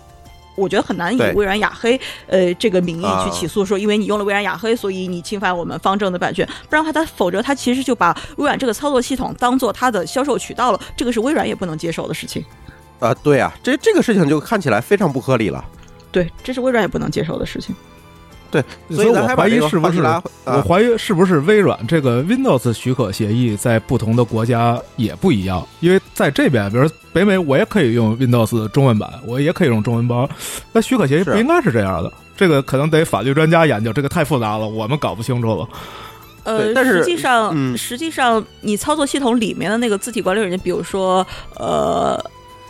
[0.57, 12.45] 我觉得很难以微软雅黑呃这个名义啊去起诉说，因为你用了微软雅黑，所以你侵犯我们方正的版权，不然的话他否则他其实就把微软这个操作系统当做他的销售渠道了，这个是微软也不能接受的事情。
[12.99, 15.65] 啊，对啊，这这个事情就看起来非常不合理了。
[16.13, 17.75] 对，这是微软也不能接受的事情。
[18.51, 20.03] 对，所以咱我怀疑是不是？
[20.45, 30.29] 我怀疑是不是微软这个 Windows 许可协议在不同的国家也不一样，因为在这边，比如北美，我也可以用 Windows 中文版，我也可以用中文包，
[30.73, 32.13] 那许可协议不应该是这样的。
[32.37, 35.69] 这个可能得法律专家研究，这个太复杂了，我们搞不清楚了。
[36.43, 42.19] 呃，但是实际上，嗯实际上你操作系统里面的那个字体管理软件，比如说呃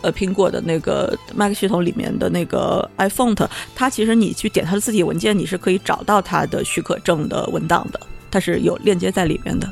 [0.01, 3.35] 呃苹果的那个 Mac 系统里面的那个 iPhone，
[3.75, 9.71] 它其实你去点它的字体文件，你是可以找到它的许可证的文档的，它是有链接在里面的。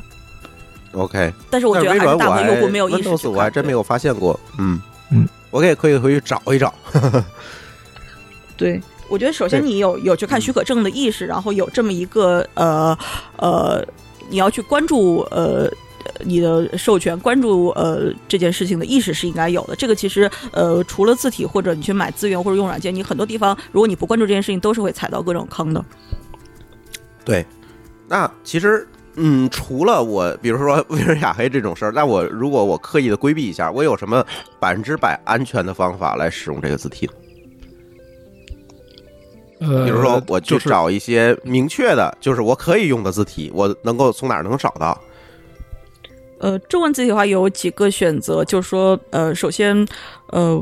[0.92, 3.22] OK，但是我觉得还是大部分用户没有意识去 Windows 看。
[3.22, 4.38] 对我还真没有发现过。
[4.58, 6.74] 嗯嗯，我也可以回去找一找。
[8.56, 12.96] 对，我觉得首先你有有去看许可证的意识，然后有这么一个呃
[13.36, 13.84] 呃，
[14.28, 15.70] 你要去关注呃。
[16.24, 19.76] 你的授权关注呃这件事情的意识是应该有的。
[19.76, 25.84] 这个其实呃除了字体或者你去买资源或者用软件，你很多地方如果你不关注这件事情，都是会踩到各种坑的。
[27.24, 27.44] 对，
[28.08, 28.86] 那其实。
[29.16, 34.24] 嗯，除了我，比如说微软雅黑这种事儿，那我如果我刻意的规避一下，我有什么
[34.60, 37.10] 百分之百安全的方法来使用这个字体？
[39.58, 44.98] 呃，比如说，我去就找一些明确的，就是我可以用的字体，我能够从哪儿能找到？
[46.40, 49.86] 呃，中文字体的话有几个选择，就是说呃，首先
[50.28, 50.60] 呃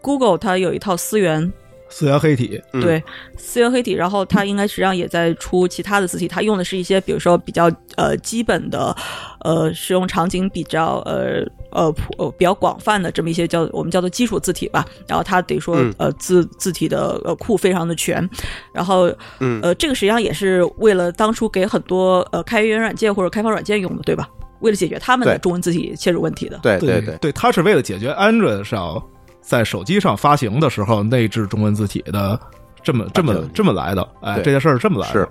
[0.00, 1.52] ，Google 它有一套思源。
[1.90, 2.80] 思源黑体，嗯。
[2.80, 3.04] 对，
[3.36, 8.96] 思源黑体，然后它应该实际上也在出其他的字体，它用的是一些比如说比较呃基本的
[9.40, 15.94] 呃使用场景比较呃呃普呃比较广泛的这么一些叫我们叫做基础字体吧，然后它得说嗯。
[15.98, 18.26] 呃字字体的呃库非常的全，
[18.72, 19.60] 然后嗯。
[19.62, 24.26] 呃这个实际上也是为了当初给很多呃开源软件或者开发软件用的，对吧？
[24.62, 26.58] 为了解决他们的中文字体切入问题的。
[26.62, 29.02] 对对对，对，它是为了解决 Android 上
[29.42, 32.40] 在手机上发行的时候内置中文字体的
[32.82, 34.08] 这么这么这么来的。
[34.22, 35.12] 哎，这件事儿是这么来的。
[35.12, 35.28] 是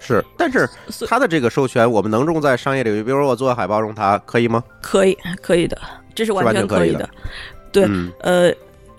[0.00, 0.68] 是，但是
[1.06, 4.64] 它的这个授权，我们能用在商业领域，比如说我做海报用它，可以吗？
[4.80, 5.78] 可以可以的，
[6.14, 7.10] 这是完完全全可以的以的。
[7.70, 8.50] 对，嗯呃，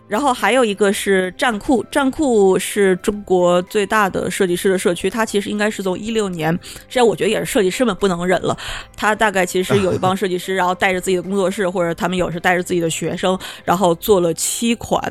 [0.08, 8.56] 然后还有一个是站酷，站酷是中国最大的设计师的社区，它其实应该是从一六年，实际上我觉得也是设计师们不能忍了，
[8.96, 15.02] 他大概其实有一帮设计师，然后带着自己的工作室，或者他们有时带着自己的学生，然后做了七款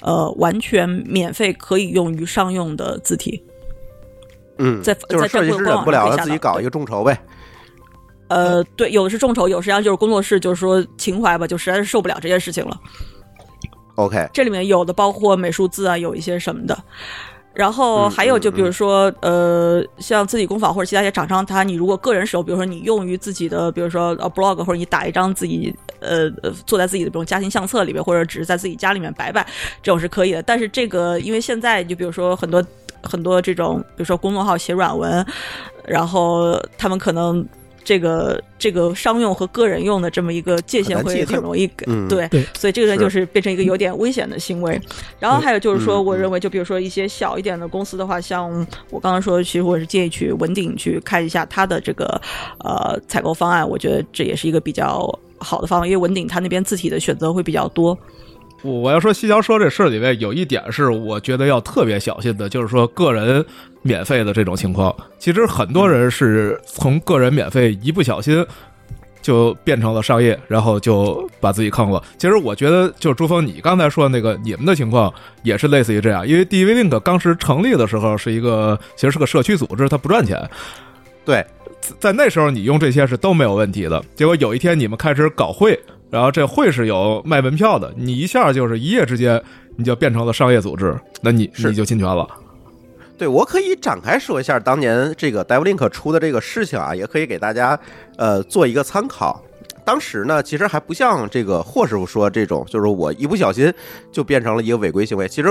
[0.00, 3.42] 呃完全免费可以用于商用的字体。
[4.58, 7.18] 嗯，在就是设计师忍不了了，自己搞一个众筹呗。
[8.28, 12.76] 呃，对，有的是众筹，有实际上就是工作室，就是说情怀吧，就实在是受不了这件事情了。
[13.96, 16.78] OK，这里面有的包括美术字啊，有一些什么的。
[17.52, 29.42] 然后嗯还有就比如说，呃，像自己工坊或者其他一些厂商，他你如果个人使用，比如说你用于自己的，比如说呃 blog，或者你打一张自己呃呃做在自己的这种家庭相册里面，或者只是在自己家里面摆摆，
[29.82, 30.42] 这种是可以的。
[30.42, 32.62] 但是这个因为现在就比如说很多
[33.02, 35.26] 很多这种，比如说公众号写软文，
[35.86, 37.42] 然后他们可能。
[37.86, 42.44] 这个这个商用和个人用的这么一个界限会很容易给嗯对对。
[42.58, 43.24] 所以这个呢就是。
[43.36, 44.80] 变成一个有点危险的行为。
[45.20, 48.50] 然后还有就是说，嗯我认为就比如说一些小一点的公司的话，像
[48.88, 52.18] 我刚刚说，其实我是建议去文鼎去看一下它的这个
[52.60, 57.98] 呃采购方案，我觉得这也是一个比较好的方案，因为文鼎它那边字体的选择会比较多。
[58.62, 63.44] 我我要说西桥说这事儿里面有一点是我觉得要特别小心的，就是说个人
[63.82, 64.94] 免费的这种情况。
[65.18, 68.44] 其实很多人是从个人免费一不小心
[69.22, 72.02] 就变成了商业，然后就把自己坑了。
[72.16, 80.48] 其实我觉得，就朱峰你刚才说那个你们的情况也是类似于这样，因为 DV Link 当时成立的时候是一个其实是个社区组织，它不赚钱。
[81.24, 81.44] 对，
[81.98, 84.02] 在那时候你用这些是都没有问题的。
[84.14, 85.78] 结果有一天你们开始搞会，
[86.10, 89.42] 然后这会是有卖门票的，你一下就是一夜之间
[89.76, 92.26] 你就变成了商业组织，那你你就侵权了。
[93.18, 97.78] 对，我可以展开说一下当年这个 DevLink 出的这个事情啊，也可以给大家
[98.16, 99.42] 呃做一个参考。
[99.84, 103.72] 当时呢，其实还不像这个霍师傅说这种，就是我一不小心
[104.12, 105.26] 就变成了一个违规行为。
[105.28, 105.48] 其实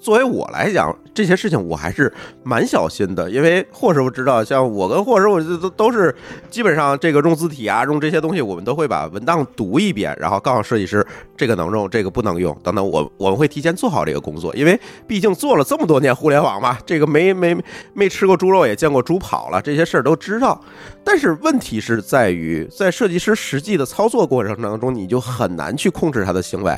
[0.00, 6.14] 作为我来讲，这些事情我还是蛮小心的，因为霍师傅知道，像我跟霍师傅这都都是
[6.50, 11.04] 基本上这个用字体啊，用这些东西，我们都会把文档读一遍，然后告诉设计师
[11.36, 12.88] 这个能用，这个不能用等等。
[12.88, 17.56] 我我们会提前做好这个工作，因为毕竟做了这么多年互联网嘛，这个没没
[17.94, 20.60] 没吃过猪肉也见过猪跑了，这些事儿都知道。
[21.02, 26.76] 但是问题是在于，在设计师实际的操作过程当中，你就很难去控制他的行为。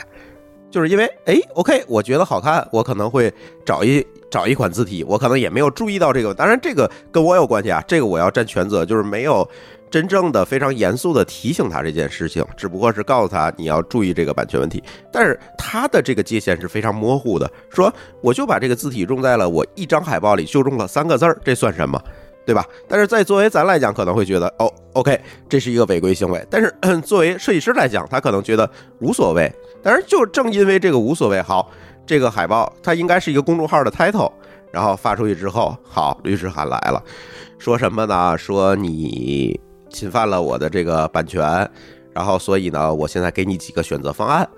[0.71, 3.33] 就是因为哎，OK，我觉得好看，我可能会
[3.65, 6.35] 找一找一款字体，我可能也没有注意到这个。
[6.35, 9.49] 当然，这个跟我有关系啊，这个我要占全责，就是没有
[9.91, 14.83] 真正的非常严肃的提醒他这件事情，只不过是告诉他你要注意这个版权问题。
[15.11, 21.99] 但是他的这个界限是非常模糊的，说我就把这个字体用在了我一张海报里，就用了三个字儿，这算什么？
[22.49, 22.65] 对吧？
[22.89, 26.43] 但是在作为咱来讲，可能会觉得哦，OK，这是一个违规行为。
[26.49, 29.53] 但是 作为设计师来讲，他可能觉得无所谓。
[29.83, 31.71] 但是就正因为这个无所谓，好，
[32.07, 34.33] 这个海报它应该是一个公众号的 title，
[34.73, 37.05] 然后发出去之后，好，律师函来了，
[37.59, 38.39] 说什么呢？
[38.39, 41.71] 说你侵犯了我的这个版权，
[42.15, 44.49] 然后所以呢，我现在给你几个选择方案。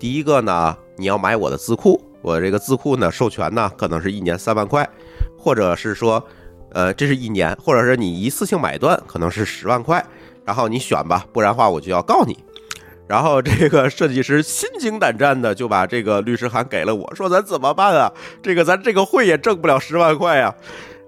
[0.00, 4.84] 第一个呢，你要买我的字库，我这个字库呢授权呢可能是一年三万块，
[5.38, 6.20] 或者是说。
[6.76, 10.04] 呃，这是一年，或者是你一次性买断，可能是十万块，
[10.44, 12.36] 然后你选吧，不然的话我就要告你。
[13.08, 18.12] 然后这个设计师心惊胆战的就把这个律师函给了我，说咱怎么办啊？
[18.42, 20.54] 这个咱这个会也挣不了十万块呀。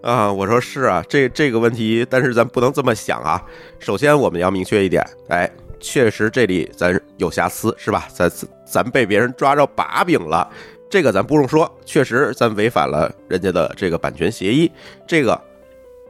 [0.00, 3.44] 啊，我说是啊，这这个问题，但是咱不能这么想啊。
[3.78, 8.08] 首先我们要明确一点，哎，确实这里咱有瑕疵，是吧？
[8.10, 8.32] 咱
[8.64, 10.48] 咱被别人抓着把柄了。
[10.88, 14.72] 这个咱不用说，确实咱违反了人家的这个版权协议，
[15.06, 15.38] 这个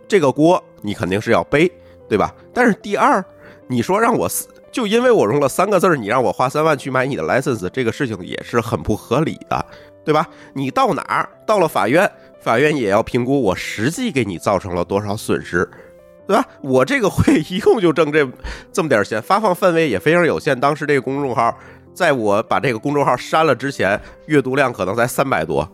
[0.08, 1.70] 这个锅你肯定是要背，
[2.08, 2.34] 对吧？
[2.52, 3.24] 但是第二，
[3.66, 4.28] 你说让我
[4.72, 9.66] 就因为我用了三个字儿，你让我花三万去买你的 license，这个事情也是很不合理的，
[10.04, 10.26] 对吧？
[10.54, 15.68] 你到哪儿到了法院，法院也要评估我实际给你造成了多少损失。
[16.26, 16.44] 对吧？
[16.62, 18.28] 我这个会一共就挣这
[18.72, 20.58] 这么点钱，发放范围也非常有限。
[20.58, 21.56] 当时这个公众号。
[21.94, 25.68] 在我把这个公众号删了之前，阅读量可能才三百多。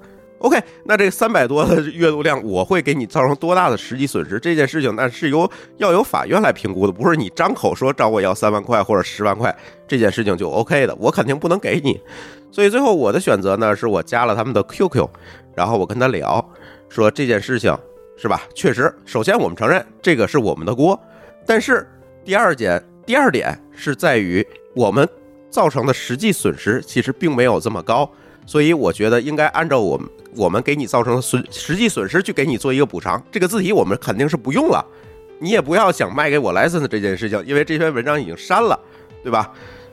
[0.45, 4.39] OK，那这三百多的阅读量，我会给你造成多大的实际损失？
[4.39, 9.57] 这件事情那是由要由法院来评估的，不是你张口说找我要三万块或者十万块，
[9.89, 11.99] 这件事情就 OK 的，我肯定不能给你。
[12.51, 15.09] 所以最后我的选择呢，是我加了他们的 QQ，
[15.57, 16.47] 然后我跟他聊，
[16.91, 17.75] 说这件事情
[18.19, 18.43] 是吧？
[18.55, 21.01] 确实，首先我们承认这个是我们的锅，
[21.47, 21.89] 但是
[22.23, 25.09] 第二件第二点是在于我们。
[25.51, 28.11] 造成的实际损失其实并没有这么高，
[28.47, 33.23] 所以我觉得应该按照我们我们给你造成的损实际损失去给你做一个补偿。
[33.33, 34.85] 这个字体我们肯定是不用了，
[35.39, 38.79] 你也不要想卖给我 license 这件事情，因为这篇文章已经删了，
[39.23, 39.51] 对吧？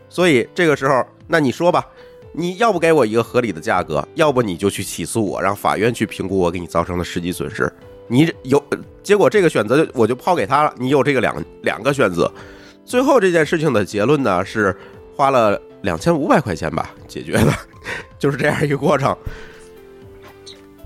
[0.10, 1.86] 所以这个时候，那你说吧，
[2.34, 7.72] 你要不给我一个合理的价格，要不你就去起诉我，让法院去评估我给你造成的实际损失。
[8.08, 8.62] 你有
[9.02, 10.74] 结果，这个选择我就抛给他了。
[10.78, 12.32] 你有这个两两个选择，
[12.86, 14.76] 最后这件事情的结论呢是。
[15.14, 17.54] 花了两千五百块钱吧，解决的，
[18.20, 19.16] 就是这样一个过程。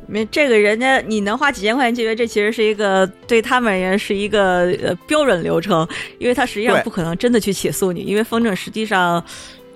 [0.08, 5.88] 没这个人家你能花几千块钱解决，这其实是一个对他们而言是一个呃标准流程，
[6.20, 9.24] 因为他实际上不可能真的去起诉你，因为风筝实际上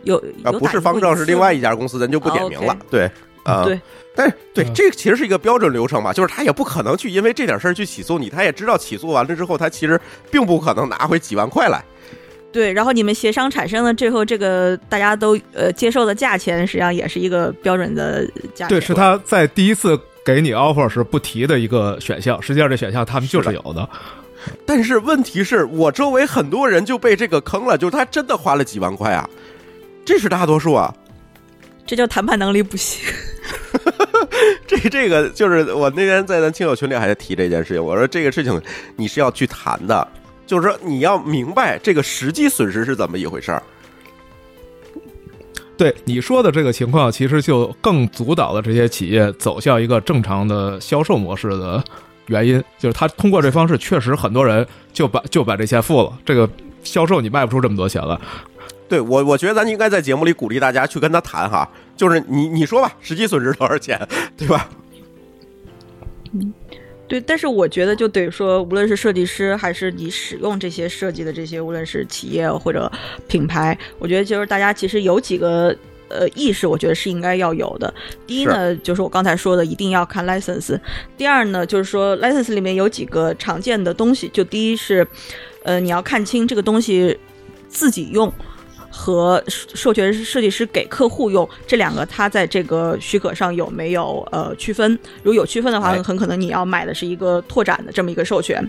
[0.03, 2.77] 有啊不是方正是另外一家公司，咱就不点名了。
[2.91, 3.10] 对
[3.43, 3.82] 啊，对，
[4.15, 11.84] 但是对这个其实是一个标准流程嘛，就是他也不可能去因为这点事儿去起诉你，他也知道起诉完了之后，他其实并不可能拿回几万块来。
[12.51, 18.67] 对，然后你们协商产生了最后这个大家都呃接受的价钱，实际上也是一个标准的价。
[18.67, 23.88] 对，是他在第一次给你 offer 时不提的一个选项，实际上这选项他们就是有的。
[24.65, 29.30] 但是问题是我周围很多人就被这个坑了，就是他真的花了几万块啊，
[30.03, 30.93] 这是大多数啊。
[31.86, 33.11] 这叫谈判能力不行。
[34.65, 38.61] 这这个就是我那天在咱亲友群里还在提这件事情，我说这个事情
[38.95, 40.07] 你是要去谈的，
[40.50, 43.62] 就是说你要明白这个实际损失是怎么一回事儿。
[45.78, 51.84] 对你说的这个情况，其实就更阻导了这些企业走向一个正常的销售模式的
[52.26, 56.50] 原因，就是他通过这方式，确实很多人就把就把这钱付了，这个
[56.84, 58.20] 销售你卖不出这么多钱了。
[58.89, 64.02] 对我，我觉得咱应该在节目里鼓励大家去跟他谈哈，就是你你说吧，实际损失多少钱，
[64.36, 64.68] 对吧？
[67.10, 72.89] 对，但是我觉得就等于说，无论是设计师还是你使用这些设计的这些，无论是企业或者
[73.28, 75.76] 品牌，我觉得就是大家其实有几个
[76.07, 77.91] 呃意识，我觉得是应该要有的。
[78.28, 80.80] 第一呢，就是我刚才说的，一定要看 license。
[81.18, 85.05] 第二呢，就是说 license 里面有几个常见的东西，就第一是，
[85.64, 87.18] 呃，你要看清这个东西
[87.68, 88.32] 自己用。
[88.89, 94.91] 和授权设计师给客户用这两个，它在这个许可上有没有呃区分？
[95.23, 98.67] 如果有区分的话，很可能你要买的是一个拓展的这么一个授权。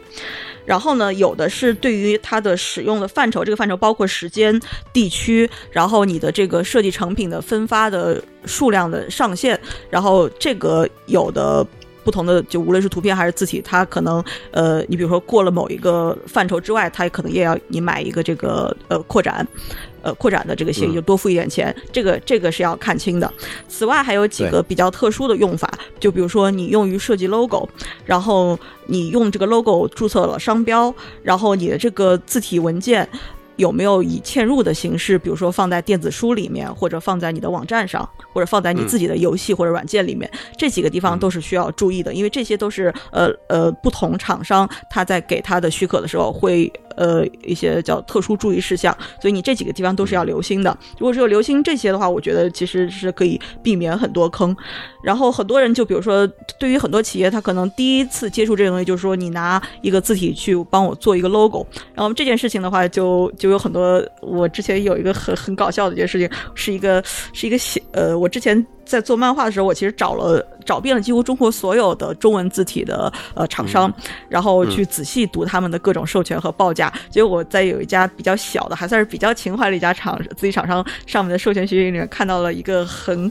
[0.66, 4.60] 然后呢，有的是对于它的使用的范畴，这个范畴包括时间、
[4.92, 9.58] 地区，然后你的这个设计成品的分发的数量的上限，
[9.88, 11.66] 然后这个有的。
[12.02, 19.46] 不同的，就无论是图片还是字体，它可能呃，你比如说过了某一个范畴之外，它可能也要你买一个这个呃扩展，
[20.02, 21.74] 呃扩展的这个协议，就多付一点钱。
[21.92, 23.32] 这个这个是要看清的。
[23.68, 27.68] 此外，还有几个比较特殊的用法，就比如说你用于设计 logo，
[28.04, 33.08] 然后你用这个 logo 注册了商标，然后你的这个字体文件。
[33.60, 40.28] 有没有以嵌入的形式，比如说放在电子书里面，或者放在你的网站上，或者放在你自己的游戏或者软件里面？
[40.56, 50.74] 这几个地方都是需要注意的，因为这些都是呃呃不同厂商他在给他的许可的时候会呃一些叫特殊注意事项，所以你这几个地方都是要留心的。
[50.98, 54.56] 如果只有留心这些的话，我觉得其实是可以避免很多坑。
[55.04, 56.26] 然后很多人就比如说，
[56.58, 63.49] 对于很多企业，他可能第一次接触这个东西，就是说你拿一个字体去帮我做一个 logo，然后这件事情的话就就。
[63.50, 73.92] 有很多，我之前有一个很很搞笑的一件事情，是一个是一个写呃，我之前在做漫画的时候，我其实找了找遍了几乎中国所有的中文字体的呃厂商，
[74.28, 76.92] 然后去仔细读他们的各种授权和报价。
[77.10, 83.30] 结果我在有一家比较小的，还算是比较情怀的一家厂字体厂商上面的授权协议里面看到了一个很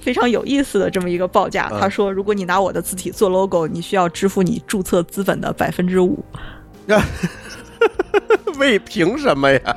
[0.00, 1.68] 非常有意思的这么一个报价。
[1.80, 6.24] 他说，如果你拿我的字体做 logo，你需要支付你注册资本的百分之五。
[8.58, 9.76] 为凭什么呀？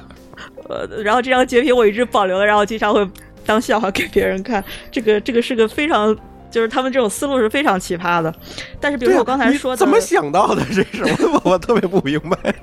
[0.70, 3.08] 呃，然后这张截屏我一直保留了，然后经常会
[3.46, 4.64] 当笑话给别人看。
[4.92, 6.16] 这个这个是个非常，
[6.52, 8.34] 就是他们这种思路是非常奇葩的。
[8.80, 10.64] 但是，比如我刚才说的，怎么想到的？
[10.72, 11.04] 这是
[11.34, 12.54] 我我特别不明白。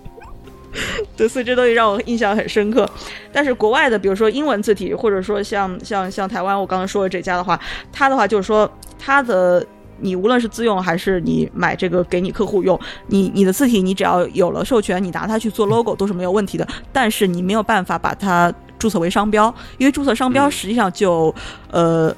[1.16, 2.88] 对，所以这东西让我印象很深刻。
[3.32, 7.58] 但是国外的，比如说英文字体，或者说像像像台湾，我刚刚说的这家的话，
[7.92, 9.66] 他的话就是说他的。
[10.00, 16.66] 你无论是自用还是你买这个给你客户用，你你的字体你只要有了授权，你拿它去做 logo 都是没有问题的。
[16.92, 21.34] 但是你没有办法把它注册为商标，因为注册商标实际上就
[21.70, 22.14] 呃，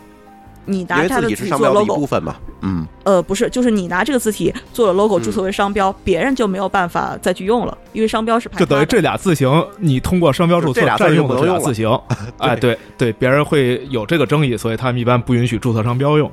[0.65, 9.49] 你拿它的字体做 logo 部分嘛，嗯，呃，不是，就是你拿这个字体做了 logo 注册为商标，别人就没有办法再去用了，因为商标是就等于这俩字形
[9.79, 11.89] 你通过商标注册占用的这俩字形，
[12.39, 16.31] 哎，对对，别人会有这个争议，所以他们一般不允许注册商标用。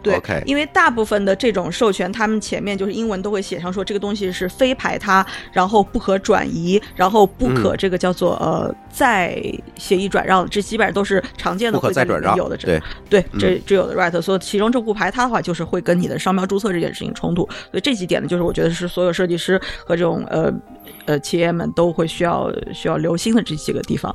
[0.00, 9.42] 对，因为大部分的这种授权，他们前面就是英文都会写上说这个东西是非排他，然后不可转移，然后不可这个叫做呃再
[9.76, 11.78] 协议转让，这基本上都是常见的。
[11.78, 12.36] 不可再转让。
[12.36, 12.80] 有的这对
[13.10, 17.42] 对，这这有的 right，所以其中这不排他的话，就是会跟你的商标注册这件事情冲突。
[17.70, 20.52] 所以这几点呢，就是我觉得是所有设计师和这种呃
[21.06, 24.14] 呃企业们都会需要需要留心的这几个地方。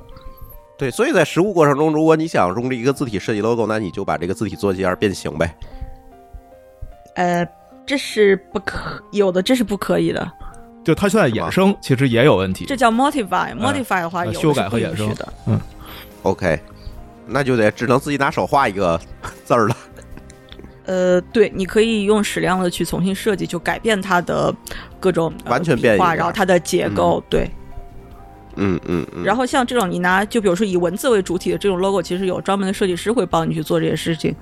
[0.75, 5.55] 对，所以在实物过程中，如果你想用这一个字体设计 logo，那你就把这个字体做一下变形呗。
[7.15, 7.47] 呃，
[7.85, 10.31] 这是不可有的，这是不可以的。
[10.83, 12.65] 就它现在衍生其实也有问题。
[12.65, 15.33] 这叫 modify，modify 的话有修改和衍生的。
[15.47, 15.59] 嗯
[16.23, 16.59] ，OK，
[17.25, 18.99] 那就得只能自己拿手画一个
[19.45, 19.77] 字儿了。
[20.85, 24.53] 呃，对，你可以用矢量的去重新设计，就改变它的
[24.99, 27.49] 各种完全变化，然后它的结构，对。
[28.57, 29.23] 嗯嗯嗯。
[29.23, 34.35] 然后像这种你拿，就比如说以文字为主体的这种 logo，其实有专门的设计师会帮你去做这些事情。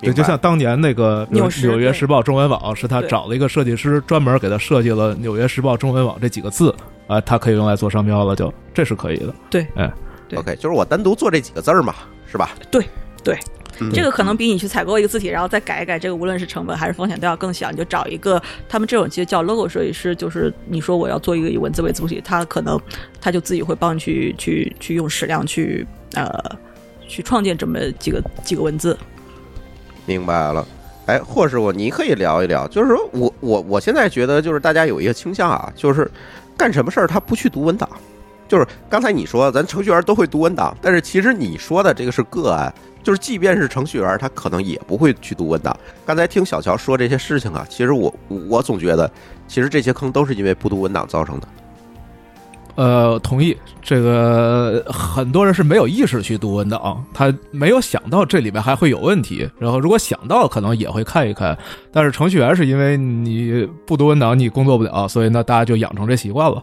[0.00, 6.74] 对，就像当年那个《纽纽约时报》中文网，是他找了一个设计师，专门给他设计了《纽约时报》中文网这几个字，
[7.06, 9.34] 啊，他可以用来做商标了，就这是可以的。
[9.50, 9.90] 对，哎
[10.34, 11.94] ，OK，就是我单独做这几个字儿嘛，
[12.30, 12.50] 是吧？
[12.70, 12.84] 对，
[13.24, 13.36] 对。
[13.80, 17.70] 嗯这个可能比你去采购一个字体，然后再改一改，这个无论是成本还是风险都要更小。
[17.70, 22.76] 你就找一个他们这种其实叫 logo 设计师，就是你说我要做一个以文字为主体，他可能
[23.20, 26.28] 他就自己会帮你去去去用矢量去呃
[27.06, 28.98] 去创建这么几个几个文字。
[30.08, 30.66] 明白了。
[31.04, 36.10] 哎，霍师傅，你可以聊一聊，就是说我我我现在觉得，就是大家有一个倾向啊，就是
[36.56, 37.88] 干什么事儿他不去读文档。
[38.48, 45.78] 就是刚才你说咱程序员都会读文档，但是其实你说的这个是个案，就是即便是程序员，他可能也不会去读文档。
[46.06, 48.14] 刚才听小乔说这些事情啊，其实我
[48.48, 49.10] 我总觉得，
[49.46, 51.48] 其实这些坑都是因为不读文档造成的。
[52.78, 53.56] 呃，同意。
[53.82, 59.50] 这个很多人是没有意识去读文档，他没有想到这里面还会有问题。
[59.58, 61.58] 然后如果想到，可能也会看一看。
[61.90, 66.62] 但是程序员是因为你不读文档，你工作不了，所以呢，大家就养成这习惯了。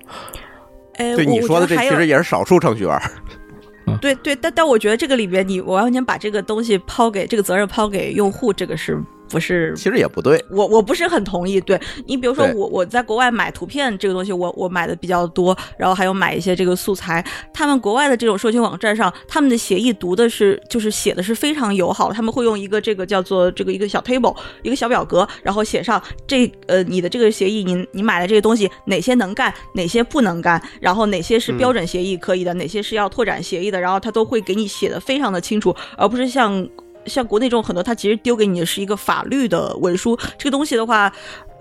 [0.93, 3.01] 哎，对你说的这其实也是少数程序员。
[3.99, 8.97] 对对，但但我觉得这个里边，你我完全把这个东西抛给这个责任抛给用户，这个是
[9.29, 10.43] 不是其实也不对。
[10.49, 11.59] 我我不是很同意。
[11.61, 17.25] 对你，比如说我我在国外买图片这个东西，我我买的比较多，然后还有买一些这个素材。
[17.53, 36.67] 他们国外的这种授权网站上，他们的协议读的是就是写的是非常友好，他们会用一个这个叫做这个一个小 table 一个小表格，然后写上这呃你的这个协议，你你买的这个东西哪些能干，哪些不能干，然后哪些是标准协议可以的，哪些是要拓展协议的，然后他都会给你写的非常的清楚，而不是像。
[37.05, 41.11] 像国内这种很多，它其实丢给你的是一个法律的文书，这个东西的话，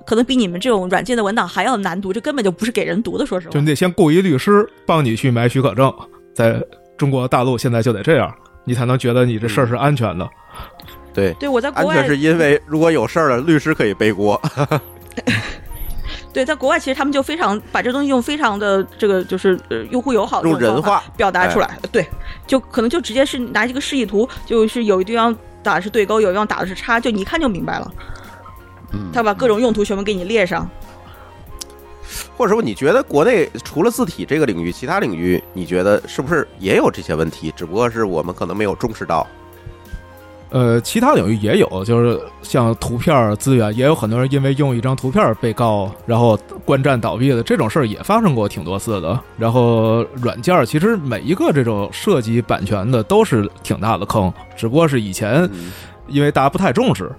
[0.07, 3.25] 可能比你们这种软件的文档还要难读，这根本就不是给人读的。
[3.25, 5.93] 说实话就，你得先雇一律师帮你去买许可证，
[6.35, 6.63] 在
[6.97, 8.35] 中国大陆现在就得这样，
[8.65, 10.29] 你才能觉得你这事儿是安全的。
[11.13, 14.41] 对，对我在国外安全是因为如果有事儿了，律师可以背锅。
[16.35, 22.07] 对在国外，其实他们就非常把这东西用非常的这个就是呃用户友好的用人话表达出来，对，
[22.47, 27.91] 就可能就直接是拿这个示意图，就是有一地方打的是对勾，有一地方打的是叉，就你一看就明白了。
[28.93, 30.69] 嗯他把各种用途全部给你列上。
[32.37, 37.53] 或者说，你觉得国内除了字体这个领域，其他领域你觉得是不是也有这些问题？
[37.57, 39.27] 只不过是我们可能没有重视到。
[40.55, 49.19] 呃，其他领域也有，就是像图片资源，也有很多人因为用一张图片被告，然后观战倒闭的这种事儿也发生过挺多次的。
[49.37, 55.73] 然后软件儿其实每一个这种涉及版权的都是挺大的坑，只不过是以前嗯
[56.07, 57.11] 因为大家不太重视，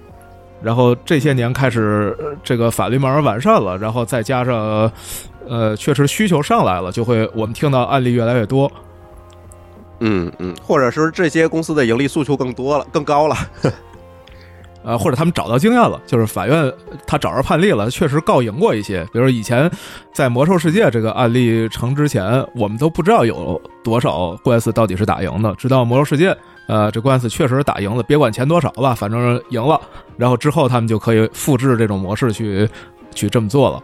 [0.61, 4.89] 然后这些年开始呃这个法律慢慢完善了，然后再加上
[5.45, 8.71] 呃确实需求上来了，就会我们听到案例越来越多。
[10.00, 13.36] 嗯嗯，或者是这些公司的盈利诉求更多了、更高了。
[14.84, 16.72] 呃，或者他们找到经验了，就是法院
[17.08, 19.04] 他找着判例了，确实告赢过一些。
[19.12, 19.68] 比如以前
[20.14, 26.38] 在魔兽世界这个案例成之前，我们都不知道有多少官司到底是打赢的，直到魔兽世界，
[26.68, 29.82] 呃，这官司确实打赢了，别管钱多少吧，反正赢了。
[30.18, 32.70] 然后之后他们就可以复制这种模式去
[33.16, 33.82] 去这么做了。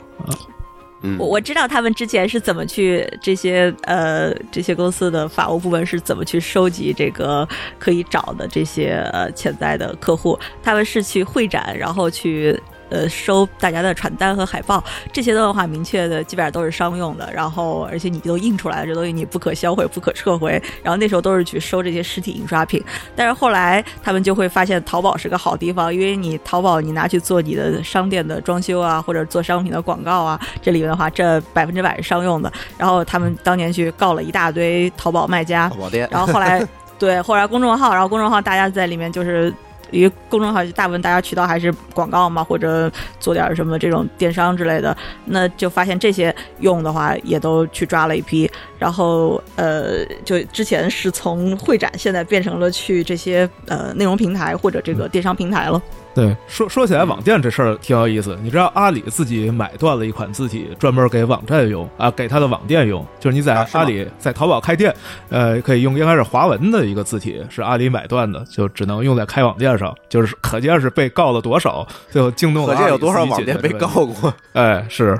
[1.17, 7.47] 我我知道他们之前是怎么去这些呃这些公司的法务部门是怎么去收集这个
[7.79, 12.59] 可以找的这些呃潜在的客户，他们是去会展，然后去。
[12.91, 14.83] 呃，收大家的传单和海报，
[15.13, 22.83] 这些的话明确的基本上都是商用的，然后而且你都印出来了，这东西你不可销毁、不可撤回，然后那时候都是去收这些实体印刷品，
[23.15, 32.51] 但是后来他们就会发现淘宝是个好地方，因为你淘宝你拿去做你的商店的装修啊，或者做商品的广告啊，这里面的话这百分之百是商用的。
[32.77, 36.61] 然后他们当年去告了一大堆淘宝卖家淘，宝店，然后后来
[36.99, 39.53] 对，后来公众号，然后公众号大家在里面就是。
[39.91, 55.81] 因为公众号大部分大家渠道还是广告嘛，或者做点什么这种电商之类的，那就发现这些用的话也都去抓了一批，然后呃，就之前是从会展，现在变成了去这些呃内容平台或者这个电商平台了。
[56.13, 58.37] 对，说说起来，网店这事儿挺有意思。
[58.41, 63.05] 你知道阿里自己买断了一款字体，专门给网站用啊，给他的网店用。
[63.19, 64.93] 就是你在阿里、在淘宝开店，
[65.29, 69.93] 呃，可以用应该是华文的一个字体，是阿里买断的，就只能用在开网店上。
[70.07, 73.69] 就是可见是被告了多少，最后惊动了阿里可见有多少网店被。
[73.81, 74.31] 告过。
[74.53, 75.17] 哎，是，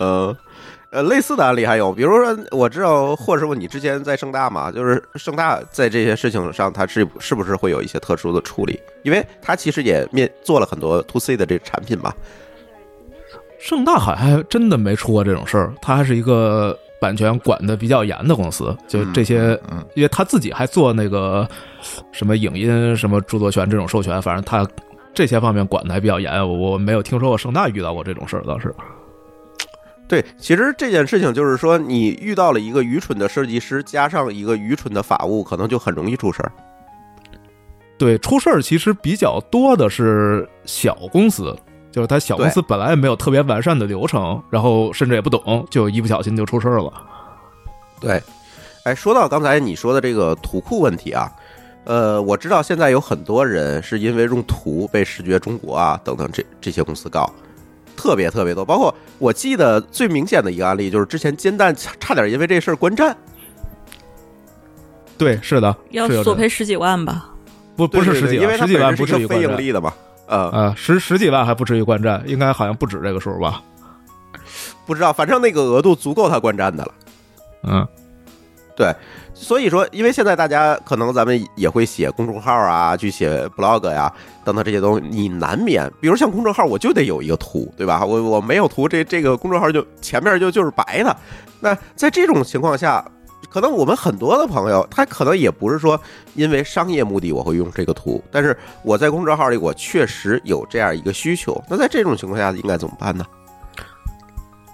[0.00, 0.36] 呃
[0.90, 8.78] 呃，类似的案例还有，比如说我知道霍师傅你之前在盛大嘛，就是盛大在这些事情上，他是是不是会有一些特殊的处理？
[9.04, 12.12] 因为他其实也面做了很多 to C 的这个产品嘛。
[13.60, 21.46] 盛大好像还真的没出过这种事儿，它还是一个版权管的比较严的公司，就这些，嗯，因为他自己还做那个
[22.10, 24.66] 什么影音、什么著作权这种授权，反正他
[25.14, 26.36] 这些方面管的还比较严。
[26.36, 28.74] 我我没有听说过盛大遇到过这种事儿，倒是。
[30.10, 36.50] 对，其实这件事情就是说，你遇到了一个愚蠢的设计师，加上一个愚蠢的法务，可能就很容易出事儿。
[37.96, 41.56] 对，出事儿其实比较多的是小公司，
[41.92, 46.92] 就是他小公司本来也没有特别完善的流程，然后甚至也不懂，就一不小心就出事儿了。
[48.00, 48.20] 对，
[48.82, 51.30] 哎，说到刚才你说的这个图库问题啊，
[51.84, 57.32] 呃，我知道现在有很多人是因为用图被视觉中国啊等等这这些公司告，
[58.00, 58.64] 特别特别多。
[58.64, 63.16] 包括我记得最明显的一个案例，就是之前煎蛋差差点因为这事儿关站，
[65.18, 67.30] 对，是的，要索赔十几万吧？
[67.76, 69.92] 不不是十几万，对因为它十几万本身是非不至于关站盈利的嘛，
[70.26, 73.62] 呃，呃，十十几万还不至于观战，应该好像不止这个数吧？
[74.86, 76.94] 不知道，反正那个额度足够他观战的了。
[77.62, 77.86] 嗯，
[78.76, 78.92] 对，
[79.42, 84.12] 所以说，因为现在大家可能咱们也会写公众号啊，去写 blog 呀、
[84.44, 88.04] 等等这些东西，你难免，比如像公众号，我就得有一个图，对吧？
[88.04, 91.16] 我我没有图，这这个公众号就前面就就是白的。
[91.58, 93.02] 那在这种情况下，
[93.48, 95.98] 可能我们很多的朋友，他可能也不是说
[96.34, 101.60] 因为商业目的我会用这个图，但是我在公众号里我确实有这样一个需求。
[101.66, 103.24] 那在这种情况下应该怎么办呢？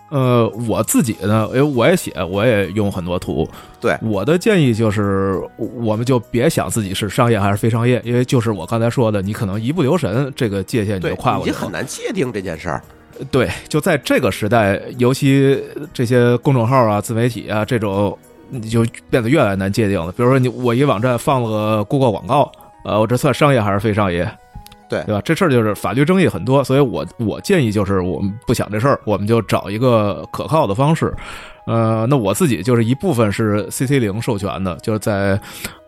[0.09, 3.49] 呃，我自己呢，因为我也写，我也用很多图。
[3.81, 11.57] 对我的建议就是，我们就别想自己是商业还是非商业，因为就是我刚才说的，你可能一不留神，这个界限你，就跨过去了。
[11.57, 12.81] 已经很难界定这件事儿。
[13.31, 15.61] 对，就在这个时代，尤其
[15.93, 18.17] 这些公众号啊、自媒体啊这种，
[18.51, 20.13] 你就变得越来越难界定了。
[20.13, 22.53] 比如说你，我一网站放了个 Google 广告，
[22.85, 24.31] 呃，我这算商业还是非商业？
[24.89, 25.21] 对对吧？
[25.25, 31.15] 这事儿就是法律争议很多，所以我我建议就是我们不想这事儿，我们就找一个可靠的方式。
[31.67, 35.37] 呃，那我自己就是一部分是 CC 零授权的，就是在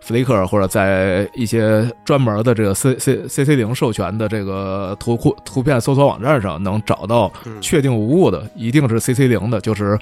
[0.05, 9.97] Flickr 或者在一些专门的这个 C C C C 零授权的这个图库图片搜索网站上能找到嗯确定无误的，一定是 CC 零的，就是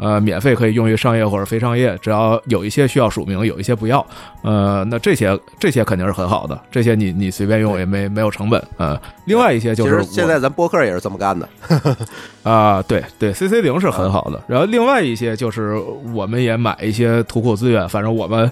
[0.00, 4.04] 呃免费可以用于商业或者非商业，只要有一些需要署名，有一些不要。
[4.42, 8.60] 呃，那这些这些肯定是很好的，这些你你随便用也没没有成本。
[8.78, 11.48] 呃，另外一些就是其实现在咱播客也是这么干的。
[12.42, 14.42] 啊，对对，CC 零是很好的。
[14.48, 15.74] 然后另外一些就是
[16.14, 18.50] 我们也买一些图库资源，反正我们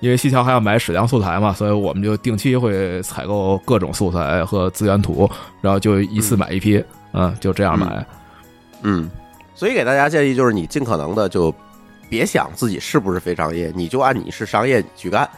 [0.00, 5.28] 因为西桥还要买矢量素材嘛，所以我们就定期会采购各种素材和资源图，
[5.60, 6.82] 然后就一次买一批，
[7.12, 8.06] 嗯，就这样买。
[8.82, 9.10] 嗯，
[9.56, 11.52] 所以给大家建议就是，你尽可能的就
[12.10, 15.28] 别想自己是不是非商业，你就按你是商业去干，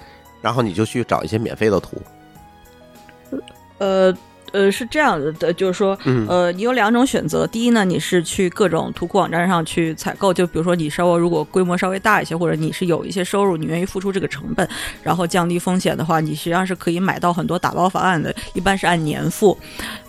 [0.42, 1.96] 然后你就去找一些免费的图。
[3.78, 4.12] 呃
[4.52, 7.46] 呃，是这样的，就是说，嗯呃，你有两种选择。
[7.46, 14.68] 第一呢，你是去各种图库网站上去采购，就比如说你稍微如果规模稍微大一些，或者你是有一些收入，你愿意付出这个成本，
[15.02, 19.56] 然后降低风险的话，你实际上是可以买到很多打包方案的，一般是按年付。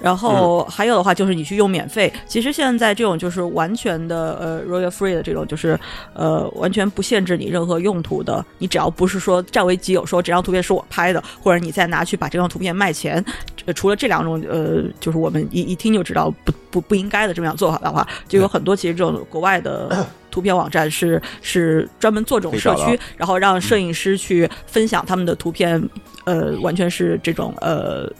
[0.01, 2.11] 然后还有的话就是你去用免费。
[2.27, 5.77] 其实现在这种就是完全的呃 royal free 的这种，就是
[6.13, 13.23] 呃完全不限制你任何用途的，你只要不是说占为己有，说这张图片是我拍的，或者你再拿去把这张图片卖钱，
[13.65, 25.81] 呃除了这两种呃，就是我们一一听就知道不不不应该的这么样做法的话，就有很多其实这种国外的图片网站是是专门做这种社区，然后让摄影师去分享他们的图片，
[26.25, 28.11] 呃，完全是这种呃。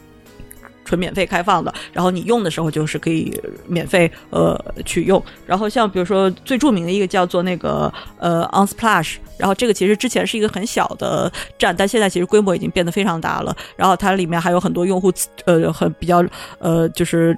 [0.90, 3.32] 纯免费开放的，然后你用的时候就是可以
[3.68, 5.24] 免费呃去用。
[5.46, 13.56] 然后像比如说最著名的一个叫做那个呃 Unsplash，然后这个其实之前是一个很小的站，但现在其实规模已经变得非常大了。
[13.76, 15.14] 然后它里面还有很多用户
[15.46, 16.26] 呃很比较
[16.58, 17.38] 呃就是。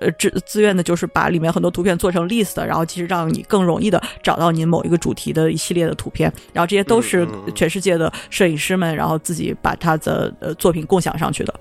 [0.00, 11.52] 呃，自自愿的，就是把里面很多图片做成 list，然后其实让你更容易的找到你某一个主题的一系列的图片，然后这些都是全世界的摄影师们，然后自己把他的呃作品共享上去的。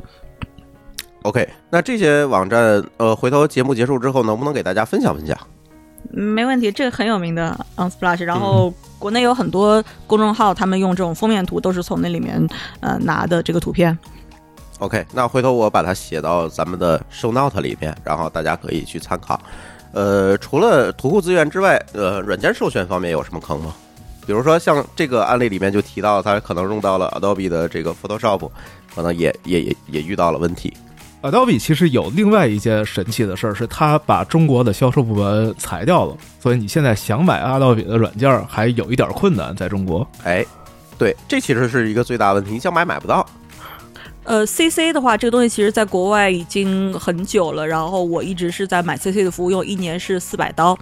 [1.23, 5.37] OK，那这些网站，呃，回头节目结束之后，能不能给大家分享分享？
[6.13, 12.47] 嗯没问题，这个很有名的 Unsplash，然后国内有很多公众号，他们用这种封面图都是从那里面
[12.79, 13.97] 呃拿的这个图片。
[14.79, 19.41] OK，那回头我把它写到咱们的 show note 里面，然后大家可以去参考。
[19.91, 23.73] 呃，除了图库资源之外，呃，软件授权方面有什么坑吗？
[24.25, 28.49] 比如说像这个案例里面就提到，他可能用到了 Adobe 的这个 Photoshop，
[28.95, 30.71] 可能也也也也遇到了问题。
[31.21, 40.07] Adobe 其实有另外一件神奇的事儿，是它把中国的销售部门裁掉了，所以你现在想买 Adobe 的软件儿还有一点困难，在中国。
[40.23, 40.45] 哎，
[40.97, 43.25] 对，这其实是一个最大问题，你想买买不到。
[44.23, 50.77] 呃，CC 的话，这个东西其实在国外已经很久了，然后我一直是在买 CC 的服务用，一年是四百刀。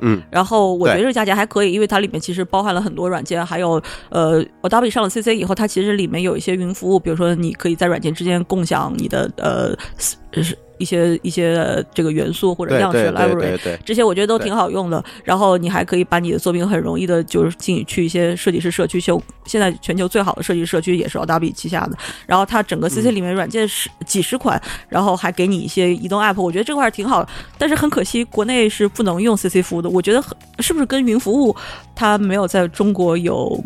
[0.00, 19.22] 嗯，然后我觉得这个价钱还可以，因为它里面其实包含了很多软件，还有呃，Adobe 上了 CC 以后，它其实里面有一些云服务，比如说你可以在软件之间共享你的呃是是一些一些呃这个元素或者样式 library 这些我觉得都挺好用的，然后你还可以把你的作品很容易的，就是进去一些设计师社区修。
[19.44, 27.28] 现在全球最好的设计师社区也是 Adobe 旗下的，然后它整个 CC 里面软件是几十款，然后还给你一些移动 App，我觉得这块儿挺好。
[27.58, 29.90] 但是很可惜，国内是不能用 CC 服务的。
[29.90, 31.54] 我觉得很是不是跟云服务
[31.94, 33.62] 它没有在中国有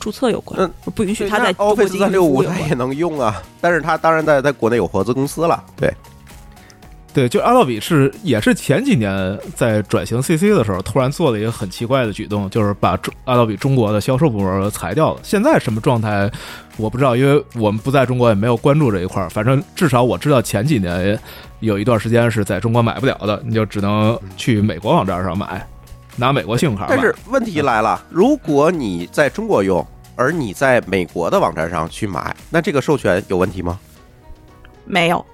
[0.00, 5.92] 注册有关嗯，不允许对它在 Office 三六五它也能用啊，但是它当然在在国内有合资公司了，对，
[7.12, 15.20] 对，就阿道比是也是前几年在转型 CC 的时候，突然做了一个很奇怪的举动，就是把中阿道比中国的销售部门裁掉了。
[15.22, 16.30] 现在什么状态
[16.76, 19.28] 我不知道，因为我们不在中国，也没有关注这一块儿。
[19.28, 21.18] 反正至少我知道前几年
[21.58, 25.66] 有一段时间是在中国买不了的，你就只能去美国网站上买，
[26.20, 26.86] 拿美国信用卡。
[26.88, 33.80] 但是问题来了，如果你在中国用，而你在美国的网站上去买，那这个授权有问题吗？
[34.84, 35.24] 没有。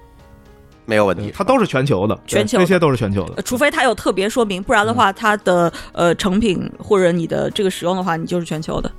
[0.89, 3.43] 没有问题，它都是全球的，全球这些都是全球的呃。
[3.43, 8.89] 除非它有特别说明，不然的话，它的呃成品或者你的这个使用的话，你就是全球的。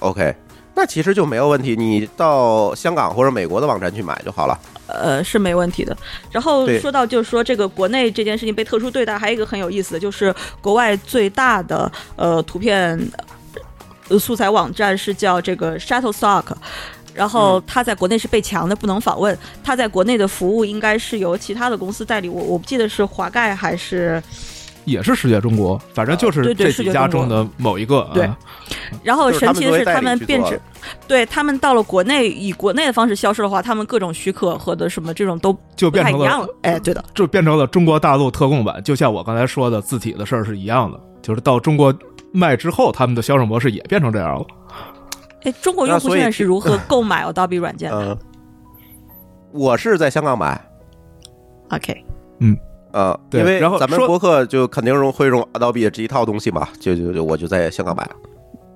[0.00, 0.34] OK，
[0.74, 4.58] 那其实就没有问题，你到香港或者美国的网站去买就好了。
[4.86, 5.96] 呃，是没问题的。
[6.30, 12.98] 然后说到就是说这个国内这件事情被特殊对待，还有一个很有意思的，就是国外最大的呃图片
[14.08, 16.44] 呃素材网站是叫这个 Shutterstock。
[17.14, 19.38] 然后他在国内是被强的，不能访问。
[19.62, 24.20] 他在国内的服务应该是由其他的公司代理，我我不记得是华盖还是
[24.84, 28.08] 也是世界中国，反正就是对对这几家中的某一个。
[28.12, 28.38] 对啊
[29.02, 30.62] 然后神奇的是，他们变成去做的，
[31.06, 36.48] 对他们到了国内，以国内的方式销售的话，他们各种许可和的什么这种都就变成了太一样了。
[36.62, 41.94] 哎，对的，就变成了中国大陆特供版，就像我刚才说的字体的事儿是一样的，就是到中国
[42.32, 44.46] 卖之后，他们的销售模式也变成这样了。
[45.44, 48.18] 哎，中国用户现在是如何 购买 Adobe 软件的嗯、
[49.52, 50.60] 我是在香港买
[51.70, 52.04] ，？OK，
[52.94, 58.08] 呃，对因为然后咱们博客就肯定用会用 Adobe 这一套东西嘛，就就就我就在香港买。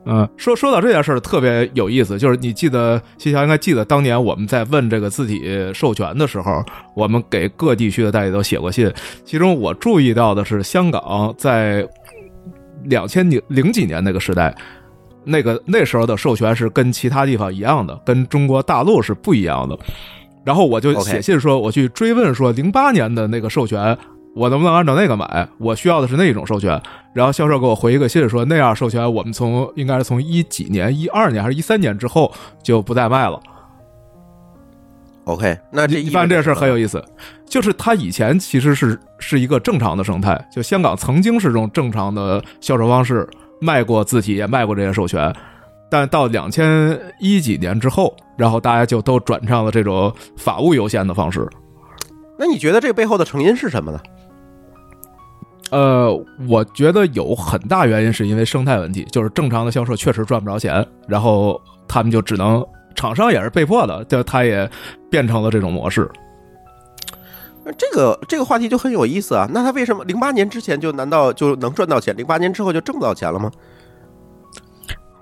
[0.07, 5.41] 嗯，说说到这件事儿特别有意思，就是你记得西桥应该记得当年我们在问这个字体
[5.73, 6.64] 授权的时候，
[6.97, 8.93] 我们给各地区的代理都写过信，
[9.25, 11.87] 其中我注意到的是香港在
[12.85, 14.53] 两千零零几年那个时代。
[15.25, 19.79] 那个那时候的授权是跟其他地方一样的，跟中国大陆是不一样的。
[20.45, 23.97] 然后我就写信说，我去追问说，零八年的那个授权，
[24.34, 25.49] 我能不能按照那个买？
[25.59, 26.80] 我需要的是那种授权。
[27.12, 32.32] 然后销售给我回一个信说，那样授权我们从应该是从一几年、一二年还是一三年之后
[32.62, 33.39] 就不再卖了。
[35.24, 37.05] OK，那这一般这事儿很有意思，
[37.45, 43.28] 就是它以前其实是是一个正常的生态，就香港曾经是这种正常的销售方式，
[43.61, 45.30] 卖过字体，也卖过这些授权。
[45.91, 51.49] 但到两千一几年之后，然后大家就都转上了这种法务优先的方式。
[52.39, 54.01] 那你觉得这背后的成因是什么呢？
[55.70, 62.64] 呃，我觉得有很大原因是因为生态问题，就是正常的销售确实赚不着钱，然后他们就只能
[62.95, 64.70] 厂商也是被迫的，就他也
[65.11, 66.11] 变成了这种模式。
[67.64, 69.47] 那这个这个话题就很有意思啊。
[69.53, 73.51] 那他为什么零八年之前就难道就能赚到钱，零八年之后就挣不到钱了吗？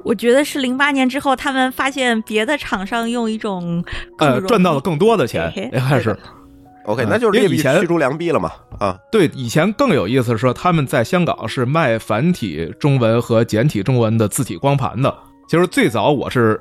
[0.07, 3.85] 我觉得是零八年之后，他们发现别的厂商用一种
[4.19, 6.17] 呃，赚到了更多的钱应该是。
[6.85, 8.53] OK，嗯那就是劣币因为以前驱逐良币了嘛。
[8.79, 15.13] 啊，对，以前更有意思是说，他们在香港是卖繁体中文和简体中文的字体光盘的。
[15.49, 16.61] 其实最早我是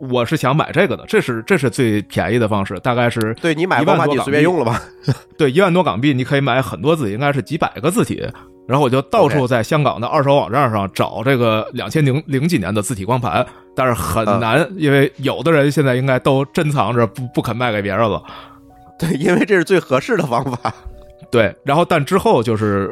[0.00, 4.82] 我是想买这个的，这是这是最便宜的方式，大概是对你买一光盘你随便用了吧？
[5.38, 8.26] 对一万多港币，你可以买很多字体，应该是几百个字体。
[8.68, 18.20] 然后我就到处在香港的二手网站上找这个两千零零几年的字体光盘，但是很嗯难，因为有的人现在应该都珍藏着，不不肯卖给别人了。
[18.98, 20.74] 对，因为这是最合适的方法。
[21.30, 22.90] 对，然后但之后就是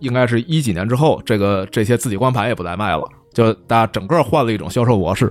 [0.00, 5.30] 应该是一几年之后，这个这些字体光盘也不再卖了，就大家整个换了一种销售模式。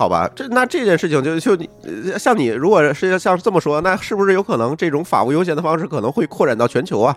[0.00, 7.14] 好吧，这那这件事情就就你呃像你如果是像这么说，那是不是有可能这种法务优先的方式可能会扩展到全球啊？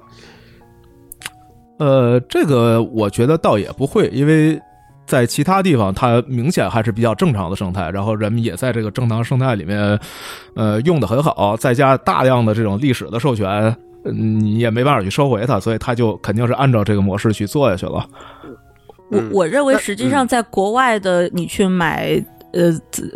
[1.80, 4.60] 呃，这个我觉得倒也不会，因为
[5.08, 9.98] 在其他地方它明显还是比较正常的生态，然后人们也在这个正常生态里面，
[10.54, 13.74] 呃，用的很好，再加大量的这种历史的授权，
[14.04, 18.06] 嗯你也没办法去收回它，所以它就肯定是按照这个模式去做下去了。
[19.10, 22.22] 我嗯我认为实际上在国外的你去买。
[22.54, 22.72] 呃，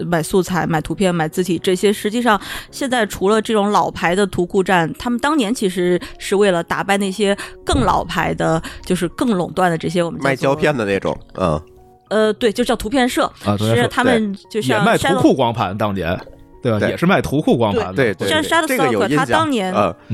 [0.05, 2.39] 买素材、买图片、买字体这些，实际上
[2.71, 11.61] 现在除了这种老牌的图库站，他们当年其实是为了打败那些更老牌的，就是更垄断的这些我们叫卖胶片的那种，嗯，
[12.09, 13.31] 呃，对，就叫图片社。
[13.45, 16.19] 啊，对是他们就像也卖图库光盘，当年
[16.63, 16.79] 对吧？
[16.79, 19.73] 对也是卖图库光盘的，对对，像对 Shutterstock，这个有印象它当年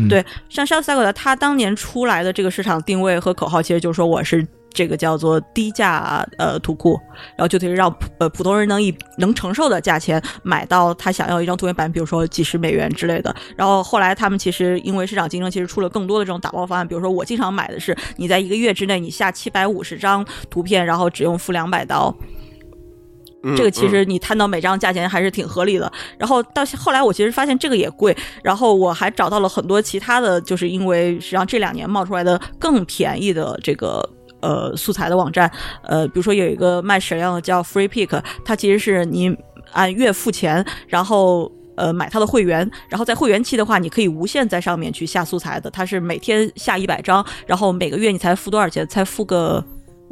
[0.10, 7.00] 对，像 Shutterstock 他当年出来的这个市场定位和口号，其实就是说我是这个叫做低价呃图库，
[7.38, 13.34] 然后就得让普呃普通人能以能承受的价钱买到他想要一张图片版，比如说几十美元之类的。
[13.56, 22.14] 然后后来他们其实因为市场竞争，其实出了更多的这种打包方案，比如说我经常买的是你在一个月之内你下七百五十张图片，然后只用付两百刀。
[23.46, 25.92] 嗯这个其实你摊到每张价钱还是挺合理的。
[26.18, 34.10] 然后到后来，我其实发现这个也贵，然后我还找到了很多其他的，就是因为实际上这两年冒出来的更便宜的这个。
[34.44, 35.50] 呃，素材的网站，
[35.84, 39.34] 呃，比如说有一个卖矢量的叫 Free Pick，它其实是你
[39.72, 48.86] 按月付钱，然后呃买它的会员，然后在会员期的话，你可以无限在上面去下素材的，它是每天下一百张，然后每个月你才付多少钱？
[48.88, 49.64] 才付个。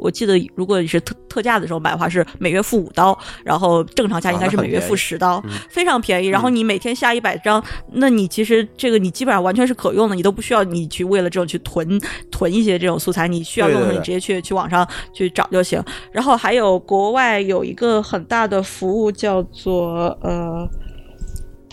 [0.02, 6.28] 我记得，如果你是特特价的时候买的话，是每月付五刀，然后正常价应该是每月付十刀，非常便宜。
[6.28, 12.00] 然后你每天下一百张，那你其实这个你基本上完全是可用的，你都不需要你去为了这种去囤
[12.30, 15.82] 囤一些这种素材，你需要用的时候你直接去去网上去找就行。
[16.10, 20.68] 然后还有国外有一个很大的服务叫做呃。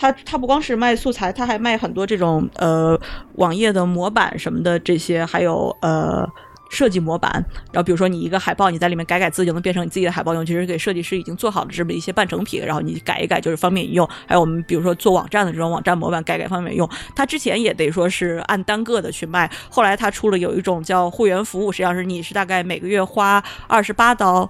[0.02, 2.98] 它它不光是卖素材，它还卖很多这种呃
[3.34, 6.26] 网页的模板什么的这些，还有呃
[6.70, 7.30] 设计模板。
[7.70, 14.08] 然后比如说你一个海报，你在里面改改字就能变成你自己的海报用，其实给设计师已经做好了这么一些半成品，然后你改一改就是方便你用。
[14.26, 16.88] 还有我们比如说做网站的这种网站模板，改改方便用。
[17.14, 24.48] 它之前也得说是按单个的去卖，后来它出了有一种叫会员服务，实际上是你是大概每个月花二十八刀。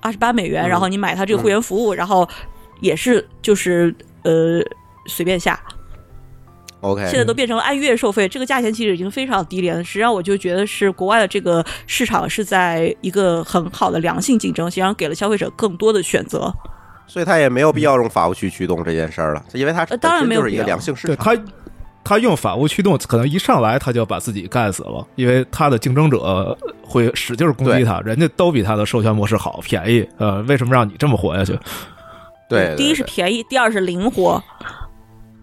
[0.00, 2.26] 二十八美元，然后你买它这个会员服务，然后
[2.80, 3.92] 也是就是
[4.22, 4.62] 呃
[5.06, 5.60] 随便下，
[6.80, 9.82] OK，现在都变成了按月收费，这个价钱其实已经非常低廉了。
[9.82, 16.54] 实际上，我就觉得是国外的这个市场是在一个很好的良性竞争，实际上给了消费者更多的选择。
[17.06, 21.16] 所以他也没有必要用法务去驱动这件事儿了，因为它呃当然没有一个必要良性市场。
[21.16, 21.42] 对他，
[22.04, 31.58] 他用法务驱动，可能一上来他就把自己干死了，因为他的竞争者会使劲攻击他，人家都比他的授权模式好便宜，呃，为什么让你这么活下去？
[32.48, 34.40] 对，对第一是便宜，第二是灵活。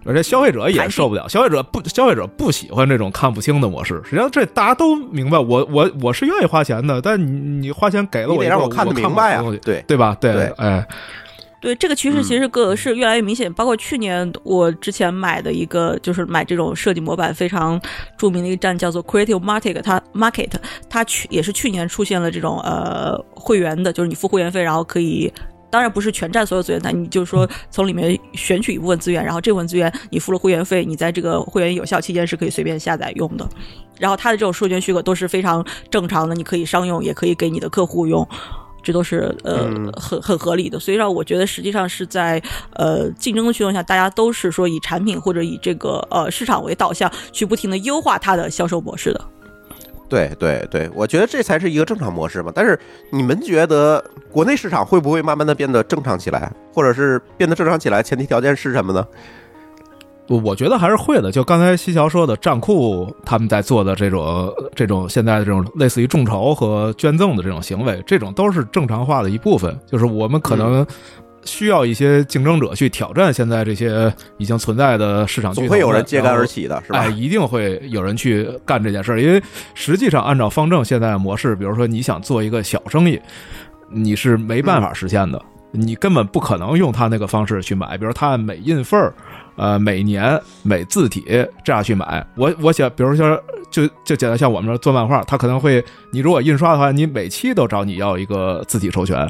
[0.05, 3.99] 而且消费者也受不了，消费者不，消费者不喜欢这种看不清的模式。
[4.03, 10.15] 实际上，这大家都明白，我我我是愿意花钱的，但你你花钱给了我一个，我得让看得明白啊对对吧？
[10.21, 10.87] 对对哎，
[11.59, 13.51] 对这个趋势，其实个是越来越明显。
[13.53, 17.81] 包括去年我之前买的一个，就是买这种设计模板非常
[18.15, 20.51] 著名的一个站，叫做 Creative Market，它 Market
[20.87, 25.33] 它去也是去年出现了这种呃会员的，就是你付会员费，然后可以。
[25.75, 33.45] 当然不是全占所有资源，但你就是说从里面选取一部分资源，然后这部分资源你付了会员费，你在这个会员有效期间是可以随便下载用的。
[33.99, 35.61] 然后它的这种授权许可都是非常
[35.91, 38.25] 正常的，你可以商用，也可以给你的客户用。
[38.81, 49.25] 这都是呃嗯很很合理的，所以说我觉得实际上是在呃竞争的驱动下，大家都是说以产品或者以这个呃市场为导向，去不停的优化它的销售模式的。
[50.07, 52.51] 对对对，我觉得这才是一个正常模式嘛。
[52.53, 52.79] 但是
[53.11, 58.03] 你们觉得国内市场会不会慢慢的变得正常起来，或者是变得正常起来？
[58.03, 59.05] 前提条件是什么呢？
[60.27, 61.31] 我我觉得还是会的。
[61.31, 69.79] 就刚才西桥说的，站库他们在做的这种这种现在的这种类似于众筹和捐赠的这种行为，这种都是正常化的一部分。
[69.85, 70.85] 就是我们可能
[71.45, 77.07] 需要一些竞争者去挑战现在这些已经存在的市场巨头，总会有人揭竿而起的，是吧哎，？
[77.09, 79.41] 一定会有人去干这件事儿，因为
[79.73, 83.19] 实际上按照方正现在的模式，比如说你想做一个小生意，
[83.89, 85.41] 你是没办法实现的，
[85.71, 89.13] 你根本不可能用他那个方式去买，比如他按每印份儿。
[89.57, 91.23] 呃，每年每字体
[91.63, 93.41] 这样去买，我我想，比如说，
[93.71, 95.81] 就就简单像我们这做漫画，他可能会，
[96.11, 99.25] 你如果印刷的话，你每期都找你要一个字体授权，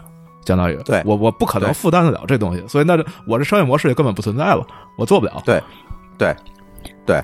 [0.45, 4.65] 相当于，对我我不可能负担得了这东西，所以那我这商业模式也根本不存在了，
[4.97, 5.41] 我做不了。
[5.45, 5.61] 对
[6.17, 6.35] 对
[7.05, 7.21] 对，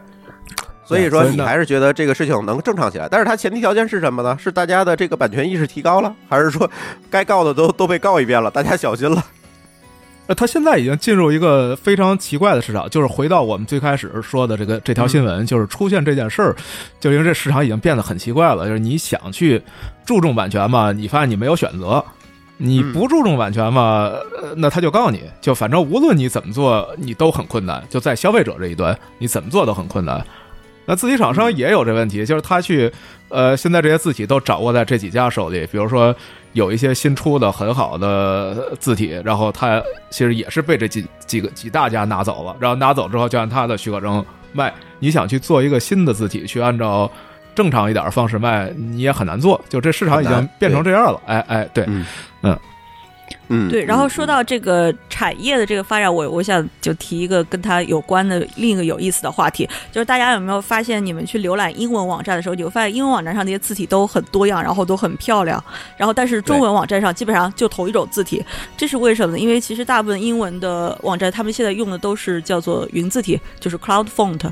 [0.84, 4.36] 所以说你还是觉得这个事情能正常起来，但是它前提条件是什么呢？
[4.40, 6.70] 是大家的这个版权意识提高了，还是说
[7.10, 9.24] 该告的都都被告一遍了，大家小心了？
[10.28, 16.56] 呃，它现在已经进入一个非常奇怪的市场，就是回到我们最开始说的这个这条新闻，就是出现这件事儿，
[17.00, 19.62] 就因为这市场已经变得很奇怪了，就是你想去
[20.06, 22.04] 注重版权嘛，你发现你没有选择。
[22.64, 27.84] 你不注重版权嘛，呃那他就告你，就反正无论你怎么做，你都很困难。
[27.90, 30.24] 就在消费者这一端，你怎么做都很困难。
[30.86, 32.92] 那字体厂商也有这问题，就是他去，
[33.30, 36.14] 呃，现在这些字体都掌握在这几家手里，比如说
[36.54, 44.74] 有一些新出的很好的字体，然后他其实也是被这几几个几大家拿走了，然后拿走之后就按他的许可证卖。
[45.00, 47.10] 你想去做一个新的字体，去按照
[47.56, 49.60] 正常一点的方式卖，你也很难做。
[49.70, 51.22] 就这市场已经变成这样了。
[51.26, 52.06] 哎哎，对，嗯
[52.44, 52.58] 嗯。
[53.48, 54.10] 嗯，对，然后嗯。
[54.10, 65.64] 说到这个产业的这个发展，我我想就提一个跟它有关的另一个有意思的话题，就是大家有没有发现，你们去浏览英文网站的时候，你会发现英文网站上那些字体都很多样，然后都很漂亮，
[65.96, 68.44] 然后但是中文网站上基本上就同一种字体，
[68.76, 69.40] 这是为什么呢？
[69.40, 74.50] 因为其实大部分英文的网站，他们现在用的都是叫做云字体，就是 Cloud Font。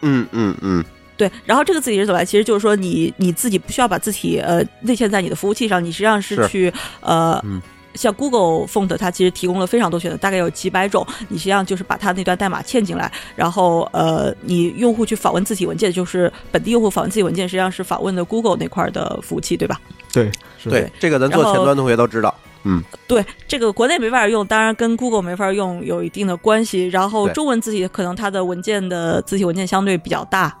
[0.00, 0.84] 嗯嗯嗯，
[1.22, 2.24] 对，然后这个字体是怎么来？
[2.24, 7.40] 其实就是说你你自己不需要把字体呃内嵌在你的服务器上，你实际上是是去呃。
[7.44, 7.60] 嗯
[7.94, 11.06] 像 Google Font，它其实提供了非常多选择，大概有几百种。
[11.28, 19.78] 你实际上就是把它那段代码嵌进来，然后呃，你用户去访问字体文件，就是本地用户访问字体文件，实际上是访问的 Google 那块儿的服务器，对吧？
[20.10, 22.34] 对，是对，这个咱做前端同学都知道。
[22.64, 26.88] 嗯，对，这个国内没法用，当然跟 Google 没法用有一定的关系。
[26.88, 30.56] 然后中文字体可能它的文件的字体文件相对比较大，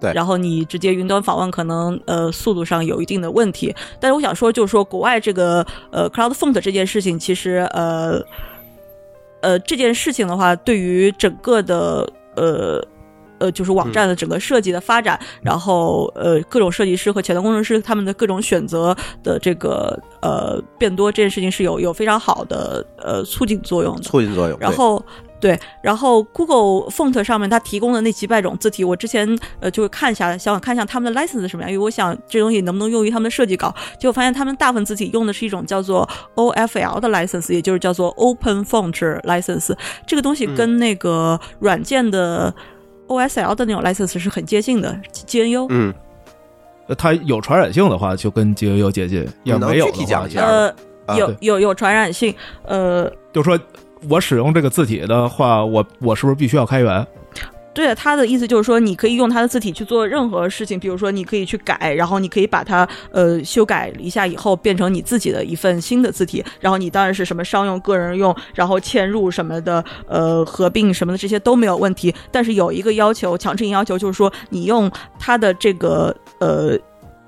[0.00, 3.74] 对然后你直接云端访问可能呃速度上有一定的问题。
[4.00, 8.20] 但是我想说，就是说国外这个呃 Cloud Font 这件事情，其实呃
[9.40, 12.84] 呃这件事情的话，对于整个的呃。
[13.40, 24.02] 呃，就是网站的整个设计的发展，然后呃，各种设计师和前端工程师他们的各种选择的这个呃变多，这件事情是有有非常好的呃促进作用的。
[24.02, 24.58] 促进作用。
[24.60, 25.02] 然后
[25.40, 29.26] 对，然后 Google Font 上面它提供的那几百种字体，我之前
[29.58, 33.74] 呃就会看一下，想看一下他们的 license 是什么样，因为我想这东西能不能用于他们的设计稿。
[33.98, 39.74] 结果发现他们大部分字体用的是一种叫做 OFL 的 license，也就是叫做 Open Font License。
[40.06, 42.54] 这个东西跟那个软件的
[43.08, 44.94] OSL 的那种 license 是很接近的
[45.26, 45.66] ，GNU。
[45.70, 45.94] 嗯，
[46.88, 50.68] 呃它有传染性的话，就跟 GNU 接近；也能没有的话具体讲一下呃，
[51.06, 52.34] 啊有有有传染性，
[52.64, 53.58] 呃，就说
[54.08, 57.06] 我使用这个字体的话，我我是不是必须要开源？
[57.72, 72.12] 对，他的意思就是说，你可以用他的字体去做任何事情，比如说你可以去改，然后你可以把它呃修改一下以后变成你自己的一份新的字体，然后你当然是什么商用、个人用，然后嵌入什么的，呃，合并什么的这些都没有问题。
[72.32, 76.76] 但是有一个要求，强制性要求就是说，你用他的这个呃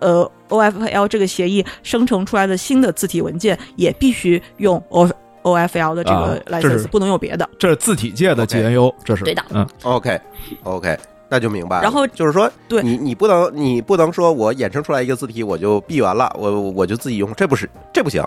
[0.01, 5.09] 呃 OFL 这个协议生成出来的新的字体文件也必须用 O
[5.43, 7.49] OFL 的这啊个 license，、不能用别的。
[7.59, 10.20] 这是字体界的 GNU，这是对的嗯，OK
[10.62, 10.97] OK，
[11.28, 11.82] 那就明白了。
[11.82, 18.22] 然后就是说，对你你不能你不能说我衍生出来一个字体我就闭源了，我我就自己用，这不是这不行。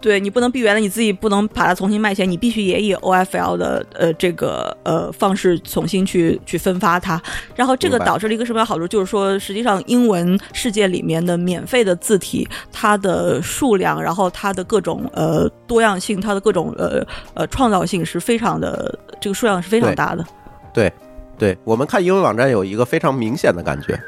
[0.00, 7.20] 对你不能闭源了，你自己不能把它重新卖钱，你必须也以 OFL 的呃这个呃方式重新去去分发它。
[7.56, 8.86] 然后这个导致了一个什么样的好处？
[8.86, 20.24] 就是说，实际上英文世界里面的免费的字体，它的数量，然后它的各种呃多样性，它的各种呃呃创造性是非常的，这个数量是非常大的。
[20.72, 20.92] 对
[21.36, 23.98] 对我们看英文网站有一个非常明显的感觉，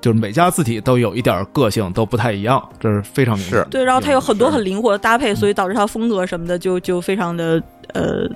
[0.00, 3.66] 就是每家字体都有一点个性，都不太一样，这是非常明显。
[3.70, 7.62] 对，然后它有很多很灵活的搭配，所以导致它风格什么的就就非常的
[7.94, 8.28] 呃，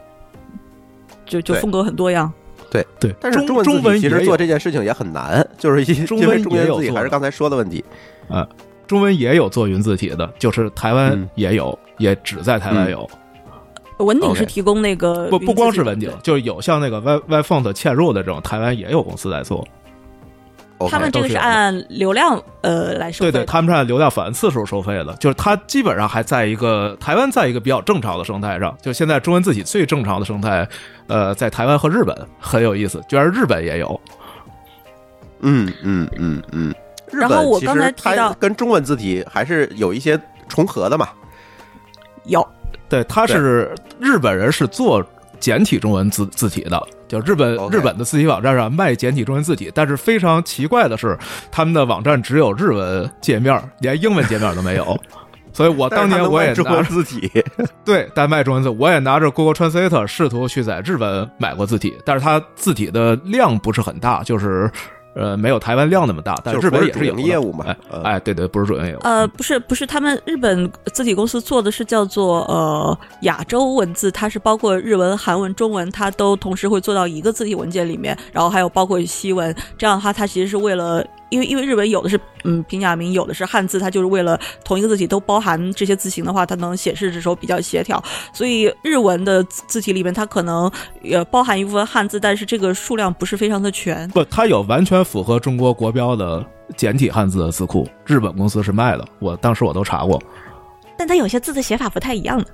[1.24, 2.32] 就就风格很多样。
[2.70, 7.84] 对对，但是中中文字其实中文也有做这件事情也很难，就是因为文也中文字体还是刚才说的问题。
[8.86, 13.08] 中文也有做云字体的，就是台湾嗯也有，也只在台湾有。
[13.98, 19.64] 文鼎是提供那个不不光是文鼎，就是有像那个 Y Y Font 嵌入的这种，台湾也有公司在做。
[20.88, 23.38] 他们这个是按流量呃来收费的。
[23.38, 28.76] 对对，他们是按流量访问次数收费的，就是它基本上还在一个台湾在一个比较正常的生态上。
[28.80, 30.68] 就现在中文字体最正常的生态，
[31.06, 34.00] 呃，在台湾和日本很有意思，居然日本也有。
[35.40, 36.74] 嗯嗯嗯嗯。
[37.10, 40.18] 日然后本其我刚才实它提到跟中文字体还是有一些
[40.48, 41.08] 重合的嘛。
[42.24, 42.46] 有
[42.88, 45.04] 对，他是日本人是做
[45.40, 46.80] 简体中文字字体的，
[47.12, 51.18] 就日本日本的字体网站上卖简体中文字体，但是非常奇怪的是，
[51.50, 54.98] 他们的网站只有日文界面，连英文界面都没有。
[55.52, 57.30] 所以我当年我也拿中文字体，
[57.84, 64.70] 对但卖中文字，我也拿着 Google Translate 试图去在日本买过字体，但是它字体的量不是很大，就是
[65.14, 67.66] 呃没有台湾量那么大，但日本也是营业务嘛
[68.02, 69.00] 哎，对对，不是主营业务。
[69.02, 81.04] 呃不是不是，他们日本字体公司做的是叫做呃亚洲文字，它是包括日文、韩文、中文，它都同时会做到一个字体文件里面，然后还有包括西文，这样的话它其实是为了。
[81.32, 88.02] 因为因为日文有的是嗯平假名，有的是汉字，它就是为了同一个字体都包含这些字形的话，它能显示的时候比较协调。
[88.34, 90.70] 所以日文的字字体里面，它可能
[91.00, 94.06] 也包含一部分汉字，但是这个数量不是非常的全。
[94.10, 96.44] 不，它有完全符合中国国标的
[96.76, 100.22] 简体汉字的字库，日本公司是卖的，我当时我都查过。
[100.98, 102.46] 但它有些字的写法不太一样的。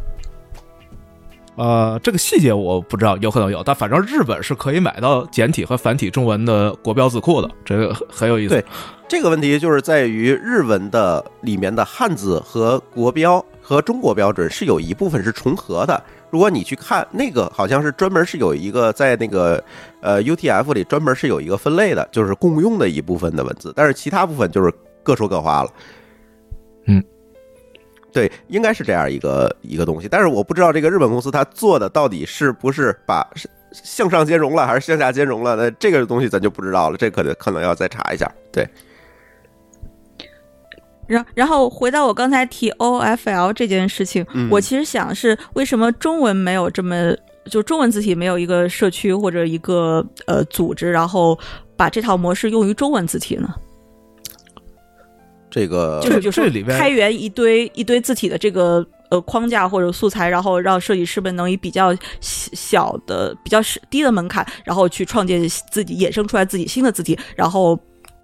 [1.58, 8.54] 呃，这个细节我不知道，有可能有，但反正日本是可以买到简体和繁体中文的国标字库的，这个很很有意思。
[8.54, 8.64] 对
[9.08, 16.00] 这个问题就是在于日文的里面的汉字和国标和中国标准是有一部分是重合的。
[16.30, 19.60] 如果你去看那个，好像是专门是有一个在那个
[20.00, 25.70] 呃 UTF 里专门是有一个分类的，就是共用的一部分的文字，但是其他部分就是各说各话了。
[26.86, 27.02] 嗯，
[28.18, 35.54] 对，应该是这样一个一个东西，但是我不知道这个日本公司它做的到底是不是把是向上兼容了，还是向下兼容了？
[35.54, 38.28] 那这个东西咱就不知道了，这可能可能要再查一下。
[38.50, 38.68] 对，
[41.06, 47.14] 然然后回到我刚才提 OFL 这件事情，嗯我其实想是为什么中文没有这么
[47.48, 51.38] 就中文字体没有一个社区或者一个呃组织，然后
[51.76, 53.54] 把这套模式用于中文字体呢？
[55.50, 65.40] 这个就是就是这里边开源一堆一堆字体的这个呃框架或者素材，然后让设计师们能以比较小小的、比较低的门槛，然后去创建
[65.70, 67.78] 自己衍生出来自己新的字体，然后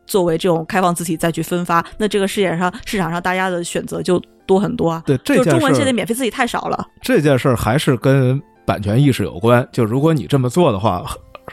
[0.06, 1.84] 作为这种开放字体再去分发。
[1.98, 5.02] 那这个世界上市场上大家的选择就多很多啊。
[5.06, 6.86] 对这件就是中文现在免费字体太少了。
[7.00, 9.66] 这件事儿还是跟版权意识有关。
[9.72, 11.04] 就如果你这么做的话，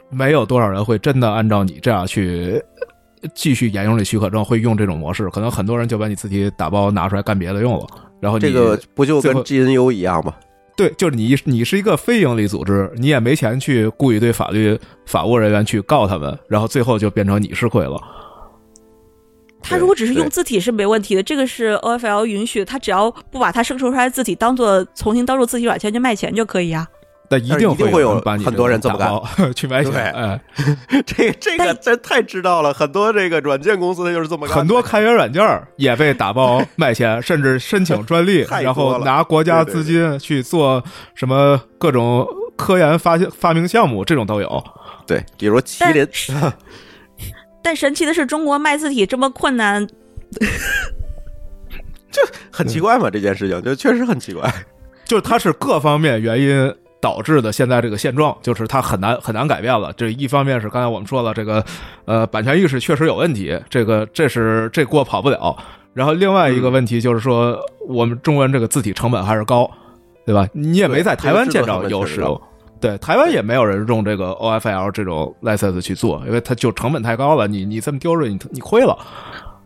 [0.09, 2.61] 没有多少人会真的按照你这样去
[3.33, 5.29] 继续沿用这许可证，会用这种模式。
[5.29, 7.85] 可能很多人就把你自己打包拿出来干别的用了。
[8.19, 10.33] 然后你这个不就跟 GNU 一样吗？
[10.77, 18.01] 对，就是你你是一个非营利组织，你也没钱去雇一堆法律法务人员去告他们，然后最后就变成你吃亏了。
[19.61, 26.87] 他如果只是用字体是没问题的，这个是 OFL 允许，他只要不把它生成出来的字体当做重新当做字体软件去卖钱就可以啊。
[27.31, 29.09] 但一定一定会有把很多人这么干
[29.55, 30.41] 去买钱， 对哎，
[31.05, 34.57] 这这个真太知道了，很多这个软件公司它就是这么干。
[34.57, 40.83] 很多开源软件儿也被打包 卖钱，甚至申请专利，然后拿国家资金去做
[41.15, 42.27] 什么各种
[42.57, 44.61] 科研发现发明项目，这种都有。
[45.07, 46.05] 对，比如麒麟，
[47.63, 49.87] 但神奇的是，中国卖字体这么困难，
[52.51, 54.53] 很奇怪嘛，这件事情就确实很奇怪。
[55.05, 59.91] 就是它是各方面原因导致的现在这个现状，就是它很难很难改变了。
[59.97, 61.65] 这一方面是刚才我们说了，这个
[62.05, 65.57] 呃版权意识确实有问题，这个这是这锅跑不了。
[65.93, 69.69] 然后另外一个问题就是说，我们中文这个字体成本还是高，
[70.25, 70.47] 对吧？
[70.53, 72.39] 你也没在台湾见着有使用。
[72.79, 77.47] 对，台湾也没有人用这个 OFL 这种 license 去做，因为它就成本太高了。
[77.47, 78.97] 你你这么丢人，你你亏了。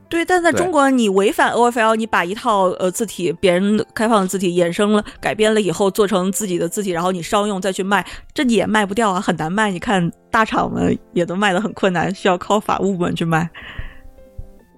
[0.08, 9.72] 对，但在中国，你违反 OFL，你把一套呃字体别人开放的字体衍生了、改编了以后，做成自己的字体，然后你商用再去卖，这也卖不掉啊，很难卖。
[9.72, 13.50] 你看大厂们也都卖的很困难，需要靠法务们去卖。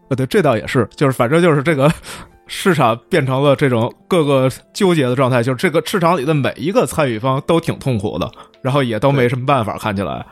[0.09, 1.91] 呃，对，这倒也是，就是反正就是这个
[2.47, 10.25] 市场变成了这种各个纠结的状态，就是这个市场里的每一个参与方都挺痛苦的，然后也都没什么办法，看起来。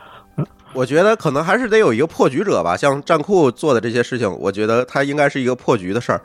[0.72, 6.20] 我觉得可能还是得有一个破局者吧，像战酷做的这些事情，我觉得他应该是一个破局的事儿。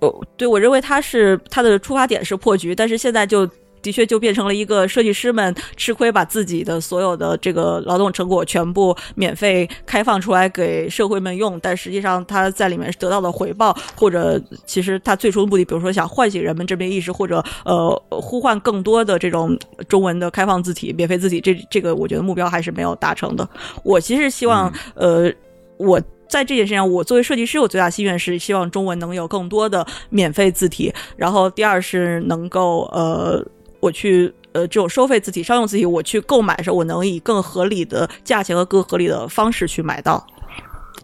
[0.00, 3.48] 哦，对，我认为他是他的出发点是破局，但是现在就
[3.82, 19.58] 的确就变成了一个设计师们吃亏，把自己的所有的这个劳动成果全部免费开放出来给社会们用，但实际上他在里面得到的回报，或者其实他最初的目的，比如说想唤醒人们这边意识，或者呃呼唤更多的这种
[19.88, 23.48] 中文的开放字体、免费字体，这这个我觉得目标还是没有达成的。
[23.82, 25.30] 我其实希望、呃
[25.76, 26.00] 我。
[26.28, 30.92] 在这件事情上，我作为设计师，我最大心愿是希望中文能有更多的免费字体。
[31.16, 33.42] 然后第二是能够呃，
[33.80, 40.26] 我去呃这种收费字体、商用字体，我去购买的时候，我能以更合理的价钱和更合理的方式去买到。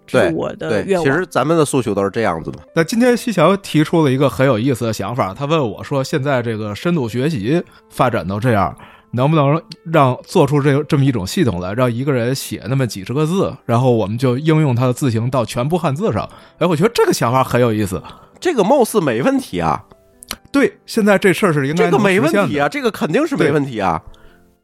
[0.06, 1.04] 是我的，愿望。
[1.04, 2.58] 其实咱们的诉求都是这样子的。
[2.74, 8.76] 那今天西桥提出了一个很有意思的想法，他问我说：“现在这个深度学习发展到这样，
[9.12, 18.02] 能不能让做出这这么一种系统来，让一个人写那么几十个字，然后我们就应用它的字形到全部汉字上？”哎，我觉得这个想法很有意思。
[18.38, 19.82] 这个貌似没问题啊，
[20.50, 24.00] 对，现在这事儿是应该这个没问题啊，这个肯定是没问题啊。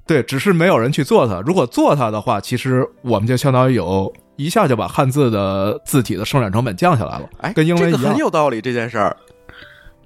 [0.07, 1.41] 对，只是没有人去做它。
[1.41, 8.13] 如果做它的话，其实我们就相当于有一下就把汉字的字体的生产成本降下来了，哎，跟英文这个一样。
[8.13, 9.17] 很有道理，这件事儿。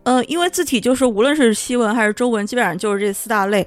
[0.05, 3.67] 呃，因为字体就是无论是西文还是中文，基本上就是这四大类：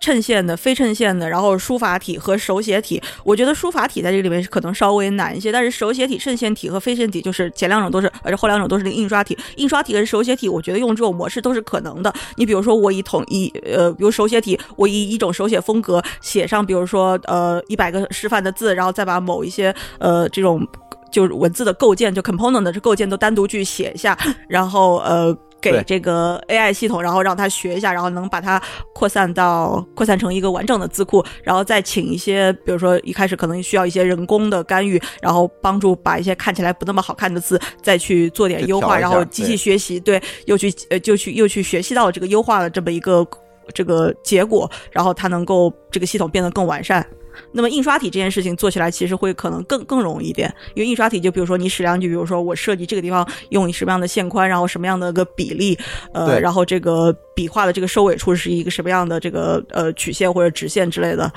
[0.00, 3.00] 衬线的、非衬线的，然后书法体和手写体。
[3.24, 9.38] 我觉得书法体在这里面可能稍微难一些，但是手写体、衬线体和非线体，就是前两种都是，而且后两种都是那个印刷体。
[9.56, 12.12] 印刷体跟手写体，我觉得用这种模式都是可能的。
[12.36, 20.66] 你比如说，我以统一呃，比如手写体，我以一种手写风格写上，比如说呃一百个示范的字，然后再把某一些呃这种。
[21.08, 24.18] 就是文字的构建，就 component 的这构建都单独去写一下，
[24.48, 28.60] 然后呃给这个 AI 系统，然后让它学一下，然后能把它
[28.94, 43.26] 扩散到扩散成一个完整的字库，然后再请一些，比如说一开始可能需要一些人工的干预，然后帮助把一些看起来不那么好看的字再去做点优化，然后机器学习，对，又去呃就去又去学习到这个优化的这么一个
[43.74, 47.04] 这个结果，然后它能够这个系统变得更完善。
[47.52, 55.78] 那么印刷体这件事情做起来其实会可能更更容易一点，因为印刷体就比如说你矢量就，比如说我设计这个地方用什么样的线宽，然后什么样的个比例，
[56.12, 61.32] 呃，然后这个笔画的这个收尾处是一个什么样的这个呃曲线或者直线之类的，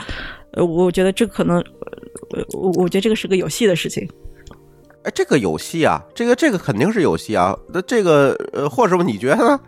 [0.52, 4.08] 呃，我觉得这可能，呃，我我觉得这个是个有戏的事情。
[5.04, 7.58] 哎，这个有戏啊，这个这个肯定是有戏啊。
[7.74, 9.60] 那这个呃，霍师傅你觉得呢？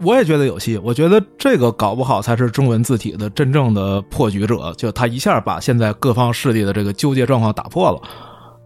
[0.00, 8.00] 我也觉得有戏，我觉得这个搞不好才是中文字体的真正的破局者，就他一下把现在各方势力的这个纠结状况打破了，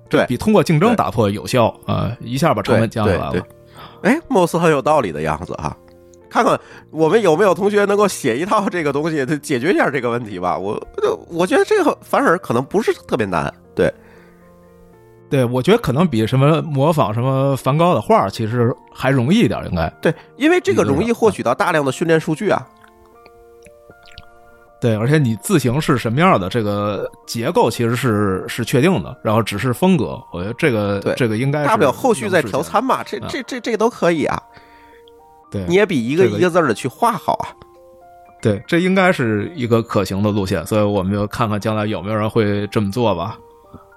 [0.08, 3.32] 对比通过竞争打破有效啊、一下把成本降下来了。
[3.32, 3.42] 对。
[4.02, 5.76] 哎，貌似很有道理的样子哈。
[6.28, 6.58] 看看
[6.90, 10.56] 我们有没有同学能够写一套这个东西，解决一下这个问题吧。
[10.56, 10.80] 我
[11.28, 13.52] 我觉得这个反而可能不是特别难。
[13.74, 13.92] 对，
[15.28, 19.88] 对，我觉得可能比什么模仿什么梵高的画，其实还容易一点，应该。
[20.00, 22.64] 对，因为这个容易获取到大量的训练数据啊。
[24.80, 34.40] 对，而且你字形是什么样的，这个结构其实是是确定的，然后只是风格，我觉得这个这个应该是大不了后续再调参嘛，这啊这这这个都可以啊。
[35.50, 37.48] 对，你也比一个这个一个字儿的去画好啊。
[38.42, 43.36] 对，这应该是一个可行的路线，所以我们就看看将来有没有人会这么做吧。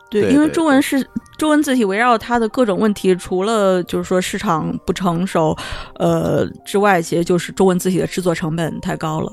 [0.10, 1.06] 对，因为中文是
[1.38, 5.56] 中文字体围绕它的各种问题，除了就是说市场不成熟，
[5.96, 9.32] 呃之外，其实就是中文字体的制作成本太高了。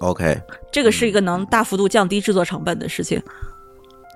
[0.00, 0.40] OK，
[0.70, 3.20] 这个是一个能大幅度降低制作成本的事情。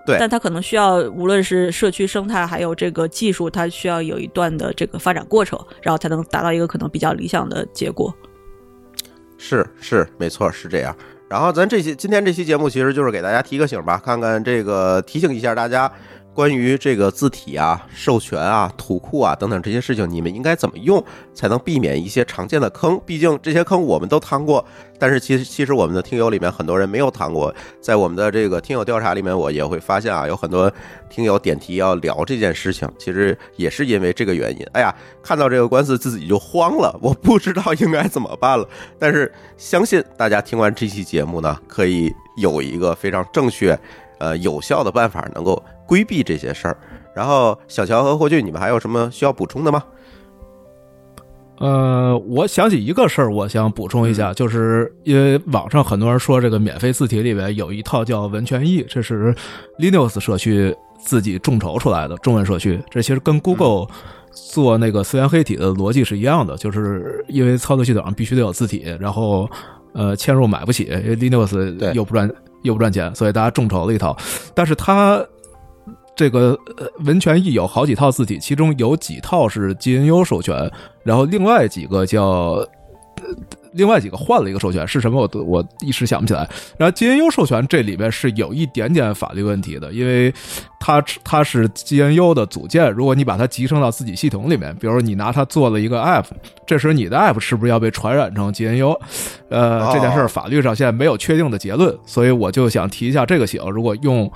[0.04, 8.12] 对但它可能需要无论是社区生态，还有这个技术，它需要有一段的这个发展过程，然后才能达到一个可能比较理想的结果。
[9.38, 10.96] 是是，没错，是这样。
[11.32, 15.90] 然后咱这期今天这期节目其实就是给大家提个醒吧，看看这个提醒一下大家
[16.34, 21.02] 关于这个字体啊、授权啊、图库啊等等这些事情，你们应该怎么用
[21.34, 23.00] 才能避免一些常见的坑？
[23.04, 24.64] 毕竟这些坑我们都趟过，
[24.98, 27.54] 但是其实其实我们的听友里面很多人没有趟过。
[27.80, 30.72] 在我们的这个听友调查里面，我也会发现啊，有很多
[31.10, 34.66] 听友点题要聊这件事情，其实也是因为这个原因。
[34.72, 38.66] 哎呀，看到这个官司自己就慌了，我不知道应该怎么办了。
[38.98, 43.78] 但是相信大家听完这期节目呢，可以有一个非常正确、
[44.22, 46.76] 呃有效的办法，能够规避这些事儿。
[47.12, 49.82] 然后小乔和霍俊，你们还有什么需要补充的吗？
[51.58, 59.34] 呃，我想起一个事儿，我想补充一下，就是因为网上很多人说这个免费字体里面有一套叫文权益，这是
[59.78, 63.86] Linux 社区自己众筹出来的中文社区，这其实跟 Google
[64.32, 69.48] 做那个思源黑体的逻辑是一样的，就是因为操作系统上必须得有字体，然后
[69.92, 72.28] 呃嵌入买不起，因为 Linux 又不赚
[72.62, 74.16] 又不赚钱，所以大家众筹了一套，
[74.54, 75.24] 但是他。
[76.14, 80.70] 这个呃文权益有好几套字体，其中有几套是 GNU 授权，
[81.02, 82.68] 然后另外几个叫，呃
[83.72, 86.48] 另外几个换了一个授权是什么我都我一时想不起来。
[86.76, 90.32] 然后 GNU 授权这里边是有一点点法律问题的，因为
[90.78, 96.24] 它它是 GNU 的组件，如果你把它集成到自己系统里面，比如你拿它做了一个 app，
[96.66, 98.98] 这时你的 app 是不是要被传染成 GNU？
[99.48, 104.30] 呃，这件事儿法律上现在没有确定的结论，所以我就想提一下这个醒：如果用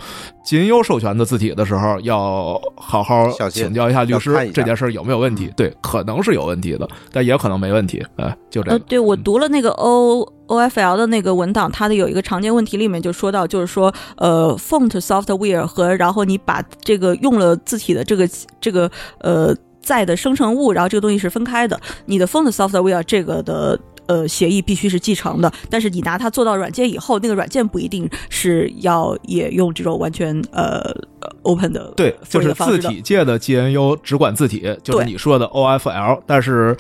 [0.45, 5.51] GNU 授权的字体的时候，要好好请教一下律师这件事儿有没有问题。
[5.57, 8.05] 对，可能是有问题的，但也可能没问题。
[8.17, 8.85] 哎，就这呃，个。
[8.87, 18.29] 对我读了那个 O O F L 的那个文档，它的有一个常见问题里面就说到，就是说，呃，font software 和然后你把这个用了字体的这个
[18.61, 18.89] 这个
[19.19, 21.81] 呃在的生成物，然后这个东西是分开的。
[22.05, 23.77] 你的 font software 这个的。
[24.09, 30.79] 呃，协议必须是继承的，但是你拿它做到软件以后，那个软件不一定是要也用这种完全呃
[31.19, 36.77] 呃 open 的对，就是字体界的 GNU 只管字体，就是你说的 OFL，但是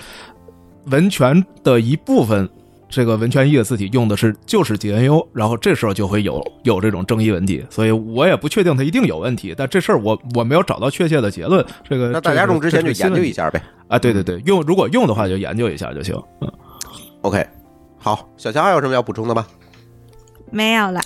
[0.87, 2.49] 文权的一部分，
[2.89, 11.65] 这个文权一的字体用的是就是 GNU，然后这时候就会有有这种争议问题，所以我也不确定它一定有问题，但这事儿我我没有找到确切的结论。
[11.89, 13.63] 这个那大家用之前就研究一下下呗。
[13.89, 16.15] 啊，对对对，用如果用的话就研究一下就行。
[16.41, 16.53] 嗯
[17.23, 17.47] ，OK，
[17.99, 19.47] 好，小乔还有什么要补充的吗？
[20.51, 21.01] 没有了。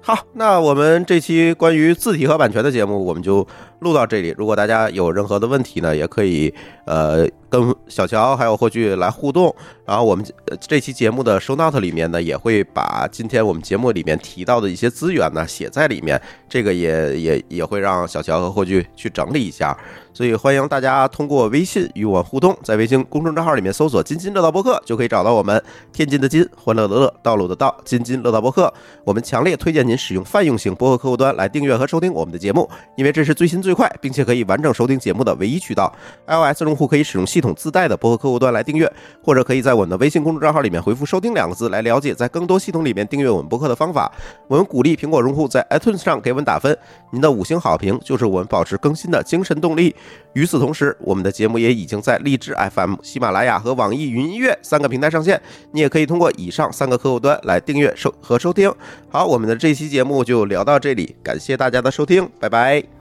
[0.00, 3.46] 好，那我们这期关于字体和版权的节目我们就
[3.80, 4.34] 录到这里。
[4.36, 6.52] 如果大家有任何的问题呢，也可以
[6.86, 9.54] 呃跟小乔还有霍炬来互动。
[9.84, 10.24] 然后我们
[10.60, 19.76] 这期节目的 show note 里面呢，也会把今天我们节目里面提到的一些资源呢写在里面，这个也也也会让小乔和霍炬去整理一下。
[20.12, 25.62] 所以欢迎大家通过微信与我互动，在微信公众账号里面搜索“津津乐道播客”就可以找到我们。
[25.92, 28.72] 天津的津，欢乐的乐，道路的道，津津乐道播客。
[29.04, 35.92] 我们强烈推荐您使用泛用型播客客户端来订阅和收听我们的节目，因为这是最新最快，并且可以完整收听节目的唯一渠道。
[36.26, 38.90] iOS 用户可以使用系统自带的播客客户端来订阅，
[39.22, 44.10] 或者可以在我们的微信公众账号里面回复“收听”两个字来了解在更多系统里面订阅我们播客的方法。
[44.46, 46.76] 我们鼓励苹果用户在 iTunes 上给我们打分，
[47.10, 49.94] 您的五星好评就是我们保持更新的精神动力。
[50.34, 55.40] 与此同时，我们的节目也已经在荔枝 FM、喜马拉雅和网易云音乐三个平台上线，
[55.72, 58.72] 你也可以通过以上三个客户端来订阅收和收听。
[59.08, 62.95] 好，我们的这期节目就聊到这里，感谢大家的收听，拜拜。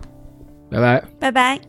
[0.69, 1.03] 拜拜。
[1.19, 1.59] 拜拜。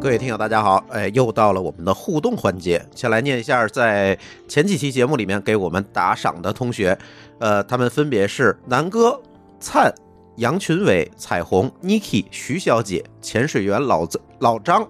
[0.00, 0.84] 各位听友，大家好！
[0.90, 6.98] 哎，又到了我们的互动环节，先来念一下在前几期节目里面给我们打赏的同学，
[7.38, 9.18] 呃，他们分别是南哥、
[9.58, 9.90] 灿、
[10.36, 14.86] 杨群伟、彩虹、Niki、徐小姐、潜水员老子老张、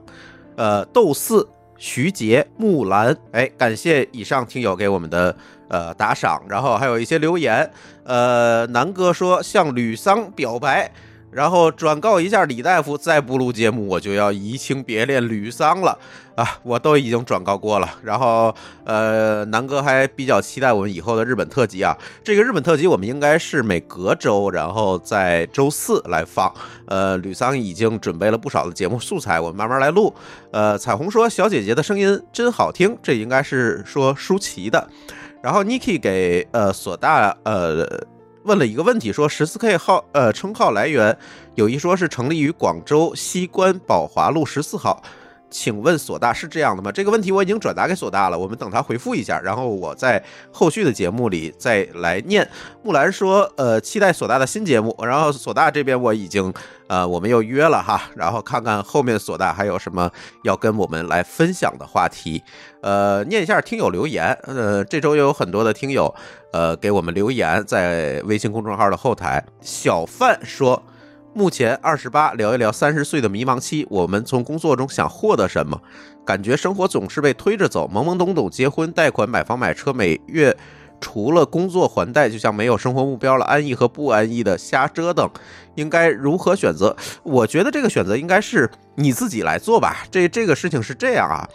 [0.57, 1.49] 呃豆四、
[1.79, 3.17] 徐杰、木兰。
[3.31, 5.37] 哎，感谢以上听友给我们的
[5.69, 7.71] 呃打赏，然后还有一些留言。
[8.05, 10.93] 呃，南哥说向吕桑表白。
[11.31, 15.99] 然后转告一下李大夫，再不录节目我就要移情别恋吕桑了
[16.37, 16.47] 啊！
[16.63, 17.91] 我都已经转告过了。
[18.05, 18.55] 然后
[18.85, 21.99] 呃，南哥还比较期待我们以后的日本特辑啊。
[22.23, 26.55] 这个日本特辑我们应该是每隔周，然后在周四来放。
[26.87, 30.15] 呃，吕桑已经准备了不少的节目素材，我们慢慢来录。
[30.53, 34.89] 呃，彩虹说小姐姐的声音真好听，这应该是说舒淇的。
[35.45, 37.87] 然后 Niki 给呃索大呃。
[38.45, 41.17] 问了一个问题，说十四 K 号呃称号来源，
[41.55, 45.03] 有一说是成立于广州西关宝华路十四号，
[45.55, 46.91] 请问索大是这样的吗？
[46.91, 50.21] 这个问题我已经转达给索大了，我们等他回复一下，然后我在
[50.51, 52.47] 后续的节目里再来念。
[52.83, 56.53] 木兰说，呃，期待索大的新节目，然后索大这边我已经
[56.89, 60.11] 呃我们又约了哈，然后看看后面索大还有什么
[60.43, 62.43] 要跟我们来分享的话题。
[62.83, 66.13] 呃，念一下听友留言，呃，这周也有很多的听友。
[66.53, 69.45] 呃，给我们留言在微信公众号的后台。
[69.61, 70.83] 小范说，
[71.37, 73.85] 目前二十八，聊一聊三十岁的迷茫期。
[73.91, 75.81] 我们从工作中想获得什么？
[76.25, 80.57] 感觉生活总是被推着走，懵懵懂懂，结婚、贷款、买房、买车，每月
[81.01, 85.29] 除了工作还贷，就像没有生活目标了，安逸和不安逸的瞎折腾。
[85.75, 86.97] 应该如何选择？
[87.25, 90.07] 我觉得这个选择应该是你自己来做吧。
[90.13, 91.49] 这这个事情是这样啊。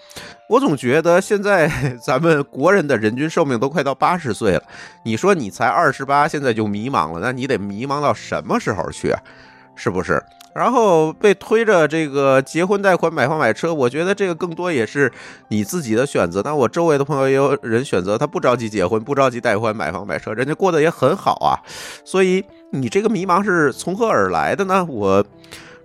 [0.49, 1.71] 我总觉得现在
[2.03, 4.63] 咱们国人的人均寿命都快到八十岁了，
[5.05, 9.15] 你说你才二十八，现在就迷茫了，那你得迷茫到什么时候去？
[9.79, 10.21] 是不是？
[10.53, 15.11] 然后被推着这个结婚、贷款、买房、买车，我觉得这个更多也是
[15.47, 16.43] 你自己的选择。
[16.43, 21.57] 但我周围的朋友也有人选择他不着急结婚，不着急贷款、买房、买车，人家过得也很好啊。
[22.03, 24.85] 所以你这个迷茫是从何而来的呢？
[24.85, 25.25] 我。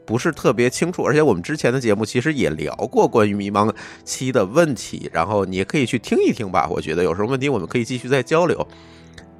[0.06, 3.72] 不是特别清楚，而且我们之前的节目其实也聊过关于迷茫
[4.04, 6.68] 期的问题，然后你也可以去听一听吧。
[6.70, 8.68] 我觉得有什么问题我们可以继续再交流。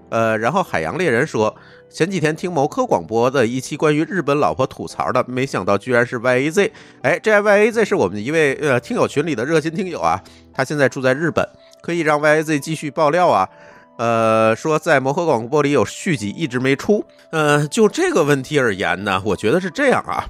[0.09, 1.55] 呃，然后海洋猎人说，
[1.91, 6.73] 前几天听某科广播的一期关于日本老婆吐槽的，没想到居然是 Y A Z。
[7.03, 10.21] 哎，这 Y A Z 是我们一位呃听友群里的热心听友啊，
[10.53, 11.49] 他现在住在日本，
[11.81, 13.49] 可以让 Y A Z 继续爆料啊。
[13.97, 17.05] 呃，说在摩诃广播里有续集一直没出。
[17.31, 20.27] 嗯，就这个问题而言呢，我觉得是这样啊。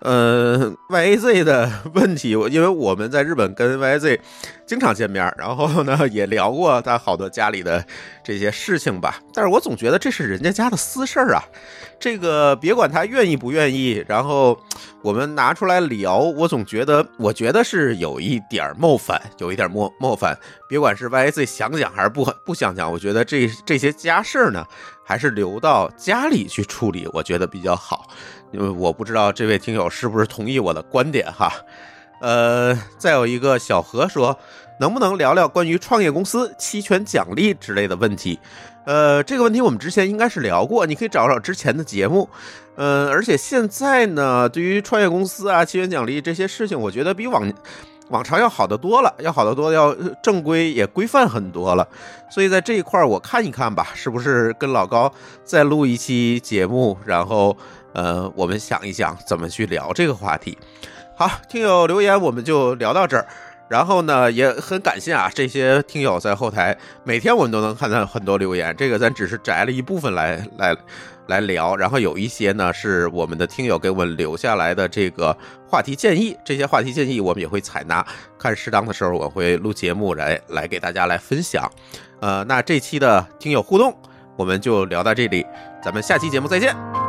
[0.00, 4.18] 呃，YAZ 的 问题，因为我们在日本跟 YAZ
[4.66, 7.84] 经常见面，然后呢也聊过他好多家里的
[8.24, 9.20] 这些事情吧。
[9.34, 11.44] 但是我总觉得这是人家家的私事儿啊，
[11.98, 14.58] 这个别管他愿意不愿意，然后
[15.02, 20.38] 我们拿出来聊，我总觉得，我觉得是有一点冒犯，有一点冒冒犯。
[20.66, 24.64] 别管是 YAZ 想讲还是不不想讲，我觉得这这些家事儿呢，
[25.04, 28.08] 还是留到家里去处理，我觉得比较好。
[28.52, 31.52] 因为我不知道这位听友是不是同意我的观点哈，
[32.20, 34.36] 呃，再有一个小何说，
[34.80, 38.38] 能不能聊聊关于创业公司期权奖励之类的问题？
[38.86, 42.28] 呃，这个问题我们之前应该是聊过，你可以找找之前的节目。
[42.76, 47.52] 呃，而且现在呢，对于创业公司啊、期权奖励这些事情，我觉得比往
[48.08, 51.86] 往常要好得多了，要好得多，要正规也规范很多了。
[52.30, 55.12] 所以在这一块儿我看一看吧，是不是跟老高
[55.44, 57.56] 再录一期节目，然后。
[57.92, 60.56] 呃，我们想一想怎么去聊这个话题。
[61.16, 63.26] 好，听友留言我们就聊到这儿。
[63.68, 68.74] 然后呢，也很感谢啊，这些听友在后台，每天我们都能看到很多留言。
[68.76, 70.76] 这个咱只是摘了一部分来来
[71.28, 75.36] 来聊，然后有一些呢是我们的听友给我们留下来的这个
[75.68, 78.04] 话题建议，这些话题建议我们也会采纳，
[78.36, 81.70] 看适当的时候我会录节目来来给大家来分享。
[82.20, 83.96] 呃，那这期的听友互动
[84.34, 85.46] 我们就聊到这里，
[85.80, 86.99] 咱们下期节目再见。